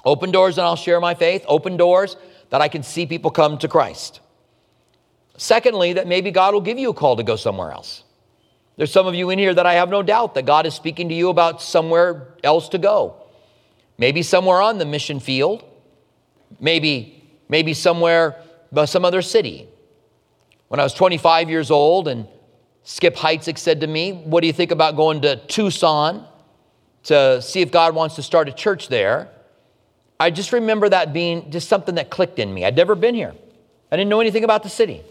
Open 0.03 0.31
doors 0.31 0.57
and 0.57 0.65
I'll 0.65 0.75
share 0.75 0.99
my 0.99 1.13
faith. 1.13 1.45
Open 1.47 1.77
doors 1.77 2.17
that 2.49 2.61
I 2.61 2.69
can 2.69 2.81
see 2.81 3.05
people 3.05 3.29
come 3.29 3.59
to 3.59 3.67
Christ. 3.67 4.19
Secondly, 5.37 5.93
that 5.93 6.07
maybe 6.07 6.31
God 6.31 6.53
will 6.53 6.61
give 6.61 6.77
you 6.77 6.89
a 6.89 6.93
call 6.93 7.15
to 7.15 7.23
go 7.23 7.35
somewhere 7.35 7.71
else. 7.71 8.03
There's 8.75 8.91
some 8.91 9.07
of 9.07 9.15
you 9.15 9.29
in 9.29 9.39
here 9.39 9.53
that 9.53 9.65
I 9.65 9.73
have 9.73 9.89
no 9.89 10.01
doubt 10.01 10.35
that 10.35 10.45
God 10.45 10.65
is 10.65 10.73
speaking 10.73 11.09
to 11.09 11.15
you 11.15 11.29
about 11.29 11.61
somewhere 11.61 12.35
else 12.43 12.69
to 12.69 12.77
go. 12.77 13.15
Maybe 13.97 14.23
somewhere 14.23 14.61
on 14.61 14.77
the 14.77 14.85
mission 14.85 15.19
field. 15.19 15.63
Maybe, 16.59 17.23
maybe 17.49 17.73
somewhere, 17.73 18.35
some 18.85 19.05
other 19.05 19.21
city. 19.21 19.67
When 20.67 20.79
I 20.79 20.83
was 20.83 20.93
25 20.93 21.49
years 21.49 21.69
old 21.69 22.07
and 22.07 22.27
Skip 22.83 23.15
Heitzig 23.15 23.57
said 23.57 23.81
to 23.81 23.87
me, 23.87 24.11
What 24.11 24.41
do 24.41 24.47
you 24.47 24.53
think 24.53 24.71
about 24.71 24.95
going 24.95 25.21
to 25.21 25.35
Tucson 25.47 26.27
to 27.03 27.41
see 27.41 27.61
if 27.61 27.71
God 27.71 27.95
wants 27.95 28.15
to 28.15 28.23
start 28.23 28.49
a 28.49 28.51
church 28.51 28.87
there? 28.87 29.29
I 30.19 30.31
just 30.31 30.51
remember 30.51 30.89
that 30.89 31.11
being 31.13 31.51
just 31.51 31.69
something 31.69 31.95
that 31.95 32.09
clicked 32.09 32.39
in 32.39 32.53
me. 32.53 32.65
I'd 32.65 32.75
never 32.75 32.95
been 32.95 33.15
here, 33.15 33.33
I 33.91 33.97
didn't 33.97 34.09
know 34.09 34.21
anything 34.21 34.43
about 34.43 34.63
the 34.63 34.69
city 34.69 35.03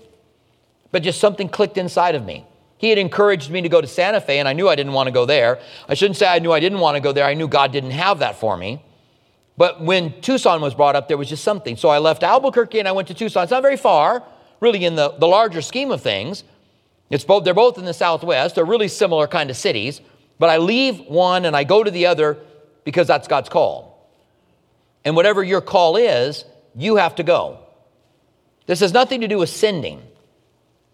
but 0.93 1.03
just 1.03 1.21
something 1.21 1.49
clicked 1.49 1.79
inside 1.79 2.15
of 2.15 2.25
me. 2.25 2.47
He 2.79 2.91
had 2.91 2.99
encouraged 2.99 3.51
me 3.51 3.63
to 3.63 3.69
go 3.69 3.81
to 3.81 3.87
Santa 3.87 4.21
Fe, 4.21 4.39
and 4.39 4.49
I 4.49 4.53
knew 4.53 4.69
I 4.69 4.77
didn't 4.77 4.93
want 4.93 5.07
to 5.07 5.13
go 5.13 5.25
there. 5.25 5.61
I 5.89 5.95
shouldn't 5.95 6.17
say 6.17 6.27
I 6.27 6.39
knew 6.39 6.53
I 6.53 6.61
didn't 6.61 6.81
want 6.81 6.97
to 6.97 7.01
go 7.01 7.13
there. 7.13 7.25
I 7.25 7.35
knew 7.35 7.49
God 7.49 7.73
didn't 7.73 7.93
have 7.93 8.21
that 8.21 8.39
for 8.39 8.57
me. 8.57 8.85
But 9.57 9.83
when 9.83 10.21
Tucson 10.21 10.61
was 10.61 10.75
brought 10.75 10.97
up, 10.97 11.09
there 11.09 11.17
was 11.17 11.29
just 11.29 11.45
something. 11.45 11.77
So 11.77 11.89
I 11.89 11.99
left 11.99 12.23
Albuquerque 12.23 12.79
and 12.79 12.89
I 12.89 12.93
went 12.93 13.09
to 13.09 13.15
Tucson. 13.15 13.45
It's 13.45 13.53
not 13.53 13.63
very 13.63 13.77
far, 13.77 14.25
really, 14.61 14.85
in 14.85 14.97
the, 14.97 15.11
the 15.11 15.27
larger 15.27 15.63
scheme 15.63 15.91
of 15.91 16.01
things. 16.01 16.45
It's 17.11 17.25
both, 17.25 17.45
they're 17.45 17.55
both 17.55 17.79
in 17.79 17.85
the 17.85 17.95
Southwest. 17.95 18.55
They're 18.55 18.65
really 18.65 18.89
similar 18.89 19.27
kind 19.27 19.51
of 19.51 19.57
cities. 19.57 20.01
But 20.39 20.49
I 20.49 20.57
leave 20.57 21.01
one 21.01 21.45
and 21.45 21.55
I 21.55 21.65
go 21.65 21.85
to 21.85 21.91
the 21.91 22.07
other 22.07 22.39
because 22.85 23.07
that's 23.07 23.29
God's 23.29 23.49
call. 23.49 24.11
And 25.05 25.15
whatever 25.15 25.43
your 25.45 25.61
call 25.61 25.97
is, 25.97 26.45
you 26.75 26.97
have 26.97 27.15
to 27.17 27.23
go. 27.23 27.59
This 28.67 28.81
has 28.81 28.93
nothing 28.93 29.21
to 29.21 29.29
do 29.29 29.39
with 29.39 29.51
sending. 29.51 30.03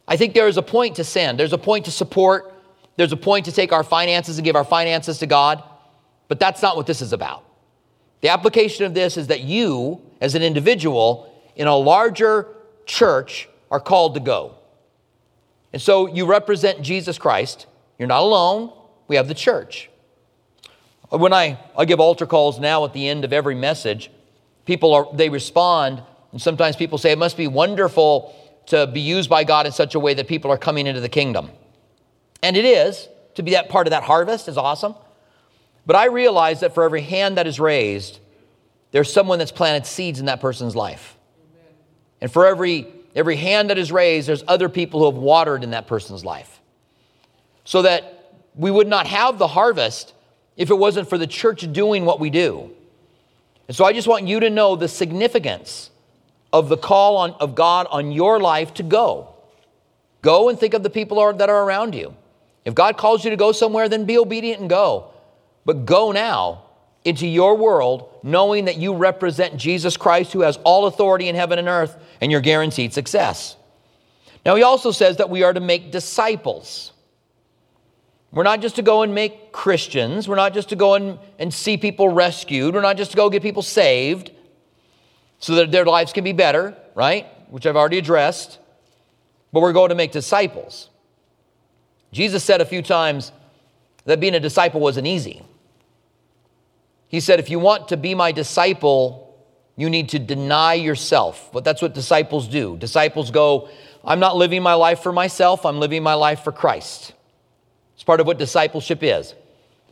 I 0.09 0.17
think 0.17 0.33
there 0.35 0.49
is 0.49 0.57
a 0.57 0.63
point 0.63 0.97
to 0.97 1.05
send, 1.05 1.39
there's 1.39 1.53
a 1.53 1.59
point 1.59 1.85
to 1.85 1.91
support, 1.91 2.53
there's 2.97 3.13
a 3.13 3.17
point 3.17 3.45
to 3.45 3.53
take 3.53 3.73
our 3.73 3.85
finances 3.85 4.39
and 4.39 4.45
give 4.45 4.57
our 4.57 4.65
finances 4.65 5.19
to 5.19 5.27
God, 5.27 5.63
but 6.27 6.41
that's 6.41 6.63
not 6.63 6.77
what 6.77 6.87
this 6.87 7.03
is 7.03 7.13
about. 7.13 7.45
The 8.23 8.31
application 8.31 8.87
of 8.87 8.95
this 8.95 9.17
is 9.17 9.27
that 9.29 9.43
you, 9.43 10.01
as 10.21 10.35
an 10.35 10.43
individual 10.43 11.33
in 11.55 11.69
a 11.69 11.77
larger 11.77 12.49
church, 12.87 13.49
are 13.71 13.79
called 13.79 14.15
to 14.15 14.21
go. 14.21 14.57
And 15.73 15.81
so 15.81 16.07
you 16.07 16.25
represent 16.25 16.81
Jesus 16.81 17.19
Christ. 17.19 17.67
You're 17.99 18.09
not 18.09 18.23
alone. 18.23 18.73
We 19.09 19.17
have 19.17 19.29
the 19.29 19.35
church. 19.35 19.91
When 21.11 21.33
I, 21.33 21.59
I 21.77 21.85
give 21.85 22.01
altar 22.01 22.27
calls 22.27 22.59
now 22.59 22.85
at 22.85 22.95
the 22.95 23.07
end 23.09 23.25
of 23.25 23.33
every 23.33 23.55
message, 23.55 24.11
people 24.65 24.95
are 24.95 25.07
they 25.15 25.29
respond, 25.29 26.03
and 26.33 26.41
sometimes 26.41 26.77
people 26.77 26.99
say 26.99 27.13
it 27.13 27.19
must 27.19 27.37
be 27.37 27.47
wonderful 27.47 28.35
to 28.69 28.87
be 28.87 29.01
used 29.01 29.29
by 29.29 29.45
God 29.45 29.67
in 29.67 29.73
such 29.73 29.95
a 29.95 30.01
way 30.01 30.15
that 30.15 30.29
people 30.29 30.51
are 30.51 30.59
coming 30.59 30.87
into 30.87 31.01
the 31.01 31.09
kingdom. 31.09 31.51
And 32.43 32.57
it 32.57 32.65
is, 32.65 33.09
to 33.35 33.43
be 33.43 33.53
that 33.53 33.69
part 33.69 33.87
of 33.87 33.91
that 33.91 34.03
harvest 34.03 34.49
is 34.49 34.57
awesome. 34.57 34.95
But 35.87 35.97
I 35.97 36.07
realize 36.07 36.61
that 36.61 36.75
for 36.75 36.85
every 36.85 37.01
hand 37.01 37.39
that 37.39 37.47
is 37.47 37.59
raised, 37.59 38.21
there's 38.91 39.13
someone 39.13 39.39
that's 39.39 39.53
planted 39.53 39.87
seeds 39.87 40.21
in 40.21 40.27
that 40.27 40.41
person's 40.41 40.77
life. 40.77 41.17
And 42.21 42.31
for 42.31 42.47
every, 42.47 42.87
every 43.15 43.37
hand 43.37 43.71
that 43.71 43.79
is 43.79 43.91
raised, 43.91 44.29
there's 44.29 44.45
other 44.49 44.69
people 44.69 45.01
who 45.01 45.07
have 45.07 45.23
watered 45.23 45.65
in 45.65 45.71
that 45.71 45.87
person's 45.87 46.25
life. 46.25 46.61
So 47.65 47.83
that 47.83 48.35
we 48.55 48.71
would 48.71 48.89
not 48.89 49.07
have 49.07 49.39
the 49.39 49.47
harvest 49.47 50.15
if 50.57 50.71
it 50.71 50.75
wasn't 50.75 51.09
for 51.09 51.17
the 51.17 51.27
church 51.27 51.71
doing 51.73 52.05
what 52.05 52.19
we 52.21 52.31
do. 52.31 52.71
And 53.69 53.77
so 53.77 53.85
I 53.85 53.93
just 53.93 54.09
want 54.09 54.27
you 54.27 54.41
to 54.41 54.51
know 54.51 54.77
the 54.77 54.89
significance 54.89 55.91
of 56.53 56.69
the 56.69 56.77
call 56.77 57.17
on, 57.19 57.33
of 57.33 57.55
God 57.55 57.87
on 57.91 58.13
your 58.13 58.41
life 58.41 58.75
to 58.75 58.83
go. 58.83 59.35
Go 60.23 60.49
and 60.49 60.59
think 60.59 60.75
of 60.75 60.83
the 60.83 60.91
people 60.91 61.19
are, 61.19 61.33
that 61.33 61.49
are 61.49 61.65
around 61.65 61.95
you. 61.95 62.15
If 62.65 62.75
God 62.75 62.97
calls 62.97 63.25
you 63.25 63.31
to 63.31 63.37
go 63.37 63.53
somewhere, 63.53 63.89
then 63.89 64.05
be 64.05 64.19
obedient 64.19 64.61
and 64.61 64.69
go. 64.69 65.13
But 65.65 65.87
go 65.87 66.13
now 66.13 66.65
into 67.05 67.27
your 67.27 67.57
world 67.57 68.19
knowing 68.23 68.67
that 68.67 68.77
you 68.77 68.95
represent 68.95 69.57
Jesus 69.57 69.97
Christ 69.97 70.33
who 70.33 70.41
has 70.41 70.59
all 70.65 70.87
authority 70.87 71.29
in 71.29 71.35
heaven 71.35 71.59
and 71.59 71.69
earth 71.69 71.97
and 72.21 72.33
you're 72.33 72.41
guaranteed 72.41 72.93
success. 72.93 73.57
Now, 74.45 74.55
he 74.57 74.63
also 74.63 74.91
says 74.91 75.19
that 75.19 75.31
we 75.31 75.43
are 75.43 75.53
to 75.53 75.61
make 75.61 75.91
disciples. 75.91 76.93
We're 78.33 78.43
not 78.43 78.61
just 78.61 78.77
to 78.77 78.83
go 78.83 79.03
and 79.03 79.15
make 79.15 79.53
Christians. 79.53 80.29
We're 80.29 80.37
not 80.37 80.53
just 80.53 80.69
to 80.71 80.77
go 80.77 80.95
and, 80.95 81.19
and 81.39 81.53
see 81.53 81.77
people 81.77 82.09
rescued. 82.09 82.75
We're 82.75 82.83
not 82.83 82.97
just 82.97 83.13
to 83.13 83.17
go 83.17 83.31
get 83.31 83.43
people 83.43 83.63
saved 83.63 84.31
so 85.39 85.55
that 85.55 85.71
their 85.71 85.85
lives 85.85 86.13
can 86.13 86.25
be 86.25 86.33
better, 86.33 86.77
right? 86.95 87.27
Which 87.51 87.67
I've 87.67 87.77
already 87.77 87.99
addressed. 87.99 88.59
But 89.53 89.61
we're 89.61 89.73
going 89.73 89.91
to 89.91 89.95
make 89.95 90.13
disciples. 90.13 90.91
Jesus 92.13 92.45
said 92.45 92.61
a 92.61 92.65
few 92.65 92.83
times 92.83 93.33
that 94.05 94.21
being 94.21 94.35
a 94.35 94.41
disciple 94.41 94.81
wasn't 94.81 95.07
easy. 95.07 95.43
He 97.09 97.21
said, 97.21 97.41
if 97.41 97.51
you 97.51 97.59
want 97.59 97.89
to 97.89 97.97
be 97.97 98.15
my 98.15 98.33
disciple, 98.33 99.37
you 99.77 99.89
need 99.89 100.11
to 100.11 100.19
deny 100.19 100.75
yourself. 100.75 101.51
But 101.53 101.65
that's 101.65 101.81
what 101.81 101.95
disciples 101.95 102.49
do. 102.49 102.77
Disciples 102.77 103.31
go, 103.31 103.69
I'm 104.05 104.21
not 104.21 104.37
living 104.37 104.63
my 104.63 104.75
life 104.75 105.01
for 105.01 105.13
myself, 105.13 105.65
I'm 105.65 105.81
living 105.81 106.03
my 106.03 106.15
life 106.15 106.45
for 106.45 106.53
Christ. 106.53 107.13
It's 107.95 108.05
part 108.05 108.21
of 108.21 108.27
what 108.27 108.39
discipleship 108.39 109.03
is. 109.03 109.35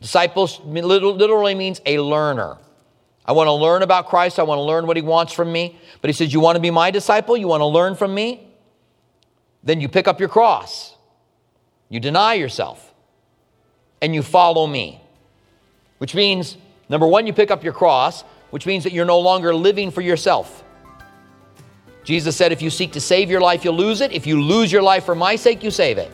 Disciples 0.01 0.59
literally 0.63 1.55
means 1.55 1.81
a 1.85 1.99
learner. 1.99 2.57
I 3.27 3.33
want 3.33 3.47
to 3.47 3.53
learn 3.53 3.81
about 3.81 4.07
Christ. 4.07 4.39
I 4.39 4.43
want 4.43 4.59
to 4.59 4.63
learn 4.63 4.87
what 4.87 4.95
he 4.95 5.03
wants 5.03 5.33
from 5.33 5.51
me. 5.51 5.77
But 6.01 6.09
he 6.09 6.13
says, 6.13 6.31
You 6.31 6.39
want 6.39 6.55
to 6.55 6.61
be 6.61 6.71
my 6.71 6.91
disciple? 6.91 7.35
You 7.35 7.47
want 7.47 7.61
to 7.61 7.65
learn 7.65 7.95
from 7.95 8.15
me? 8.15 8.47
Then 9.63 9.81
you 9.81 9.89
pick 9.89 10.07
up 10.07 10.19
your 10.19 10.29
cross, 10.29 10.95
you 11.89 11.99
deny 11.99 12.35
yourself, 12.35 12.93
and 14.01 14.15
you 14.15 14.23
follow 14.23 14.65
me. 14.65 15.01
Which 15.97 16.15
means, 16.15 16.55
number 16.87 17.07
one, 17.07 17.27
you 17.27 17.33
pick 17.33 17.51
up 17.51 17.63
your 17.63 17.73
cross, 17.73 18.23
which 18.51 18.65
means 18.65 18.85
that 18.85 18.93
you're 18.93 19.05
no 19.05 19.19
longer 19.19 19.53
living 19.53 19.91
for 19.91 20.01
yourself. 20.01 20.63
Jesus 22.05 22.37
said, 22.37 22.53
If 22.53 22.61
you 22.61 22.69
seek 22.69 22.93
to 22.93 23.01
save 23.01 23.29
your 23.29 23.41
life, 23.41 23.65
you'll 23.65 23.75
lose 23.75 23.99
it. 23.99 24.13
If 24.13 24.25
you 24.25 24.41
lose 24.41 24.71
your 24.71 24.83
life 24.83 25.03
for 25.03 25.15
my 25.15 25.35
sake, 25.35 25.63
you 25.63 25.71
save 25.71 25.97
it. 25.97 26.09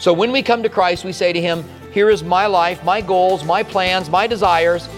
So 0.00 0.12
when 0.12 0.32
we 0.32 0.42
come 0.42 0.64
to 0.64 0.68
Christ, 0.68 1.04
we 1.04 1.12
say 1.12 1.32
to 1.32 1.40
him, 1.40 1.64
Here 1.92 2.10
is 2.10 2.24
my 2.24 2.46
life, 2.46 2.82
my 2.82 3.00
goals, 3.00 3.44
my 3.44 3.62
plans, 3.62 4.10
my 4.10 4.26
desires 4.26 4.88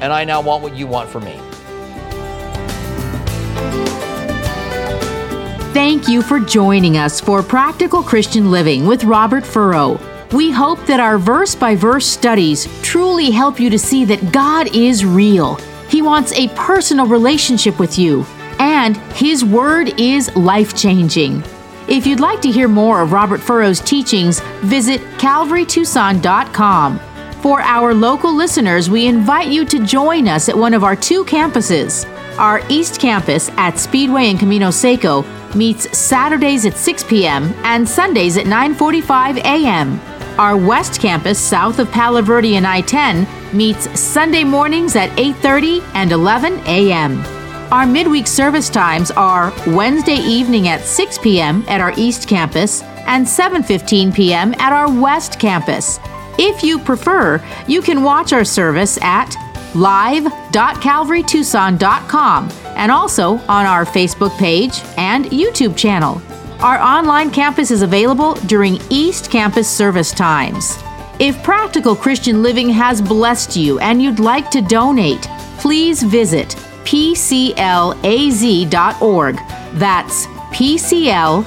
and 0.00 0.12
I 0.12 0.24
now 0.24 0.40
want 0.40 0.62
what 0.62 0.74
you 0.74 0.86
want 0.86 1.08
for 1.08 1.20
me. 1.20 1.38
Thank 5.72 6.08
you 6.08 6.22
for 6.22 6.40
joining 6.40 6.96
us 6.96 7.20
for 7.20 7.42
Practical 7.42 8.02
Christian 8.02 8.50
Living 8.50 8.86
with 8.86 9.04
Robert 9.04 9.46
Furrow. 9.46 10.00
We 10.32 10.50
hope 10.50 10.84
that 10.86 11.00
our 11.00 11.18
verse 11.18 11.54
by 11.54 11.74
verse 11.74 12.06
studies 12.06 12.68
truly 12.82 13.30
help 13.30 13.58
you 13.60 13.70
to 13.70 13.78
see 13.78 14.04
that 14.06 14.32
God 14.32 14.74
is 14.74 15.04
real. 15.04 15.56
He 15.88 16.02
wants 16.02 16.32
a 16.32 16.48
personal 16.50 17.06
relationship 17.06 17.78
with 17.78 17.98
you, 17.98 18.24
and 18.58 18.96
His 19.14 19.44
Word 19.44 19.98
is 20.00 20.34
life 20.36 20.76
changing. 20.76 21.42
If 21.88 22.06
you'd 22.06 22.20
like 22.20 22.40
to 22.42 22.50
hear 22.50 22.68
more 22.68 23.00
of 23.02 23.12
Robert 23.12 23.40
Furrow's 23.40 23.80
teachings, 23.80 24.40
visit 24.60 25.00
calvarytucson.com. 25.18 27.00
For 27.40 27.62
our 27.62 27.94
local 27.94 28.34
listeners, 28.34 28.90
we 28.90 29.06
invite 29.06 29.48
you 29.48 29.64
to 29.64 29.86
join 29.86 30.28
us 30.28 30.50
at 30.50 30.58
one 30.58 30.74
of 30.74 30.84
our 30.84 30.94
two 30.94 31.24
campuses. 31.24 32.04
Our 32.38 32.60
East 32.68 33.00
Campus 33.00 33.48
at 33.56 33.78
Speedway 33.78 34.26
and 34.28 34.38
Camino 34.38 34.70
Seco 34.70 35.22
meets 35.54 35.96
Saturdays 35.96 36.66
at 36.66 36.76
6 36.76 37.04
p.m. 37.04 37.44
and 37.64 37.88
Sundays 37.88 38.36
at 38.36 38.44
9:45 38.44 39.38
a.m. 39.38 39.98
Our 40.38 40.54
West 40.54 41.00
Campus 41.00 41.38
south 41.38 41.78
of 41.78 41.90
Palo 41.90 42.20
Verde 42.20 42.56
and 42.56 42.66
I-10 42.66 43.26
meets 43.54 43.98
Sunday 43.98 44.44
mornings 44.44 44.94
at 44.94 45.08
8:30 45.16 45.82
and 45.94 46.12
11 46.12 46.60
a.m. 46.66 47.24
Our 47.72 47.86
midweek 47.86 48.26
service 48.26 48.68
times 48.68 49.10
are 49.12 49.50
Wednesday 49.66 50.20
evening 50.20 50.68
at 50.68 50.82
6 50.82 51.16
p.m. 51.18 51.64
at 51.68 51.80
our 51.80 51.94
East 51.96 52.28
Campus 52.28 52.82
and 53.06 53.26
7:15 53.26 54.14
p.m. 54.14 54.54
at 54.58 54.74
our 54.74 54.92
West 54.92 55.40
Campus. 55.40 55.98
If 56.38 56.62
you 56.62 56.78
prefer, 56.78 57.44
you 57.66 57.82
can 57.82 58.02
watch 58.02 58.32
our 58.32 58.44
service 58.44 58.98
at 59.02 59.36
live.calvarytucson.com 59.74 62.48
and 62.76 62.90
also 62.90 63.32
on 63.32 63.66
our 63.66 63.84
Facebook 63.84 64.34
page 64.38 64.80
and 64.96 65.26
YouTube 65.26 65.76
channel. 65.76 66.22
Our 66.60 66.78
online 66.78 67.30
campus 67.30 67.70
is 67.70 67.82
available 67.82 68.32
during 68.46 68.78
East 68.90 69.30
Campus 69.30 69.68
service 69.68 70.12
times. 70.12 70.78
If 71.18 71.42
Practical 71.42 71.96
Christian 71.96 72.42
Living 72.42 72.70
has 72.70 73.02
blessed 73.02 73.56
you 73.56 73.78
and 73.78 74.02
you'd 74.02 74.20
like 74.20 74.50
to 74.50 74.62
donate, 74.62 75.22
please 75.58 76.02
visit 76.02 76.48
pclaz.org. 76.84 77.94
That's 79.74 80.26
pclaz.org, 80.26 81.46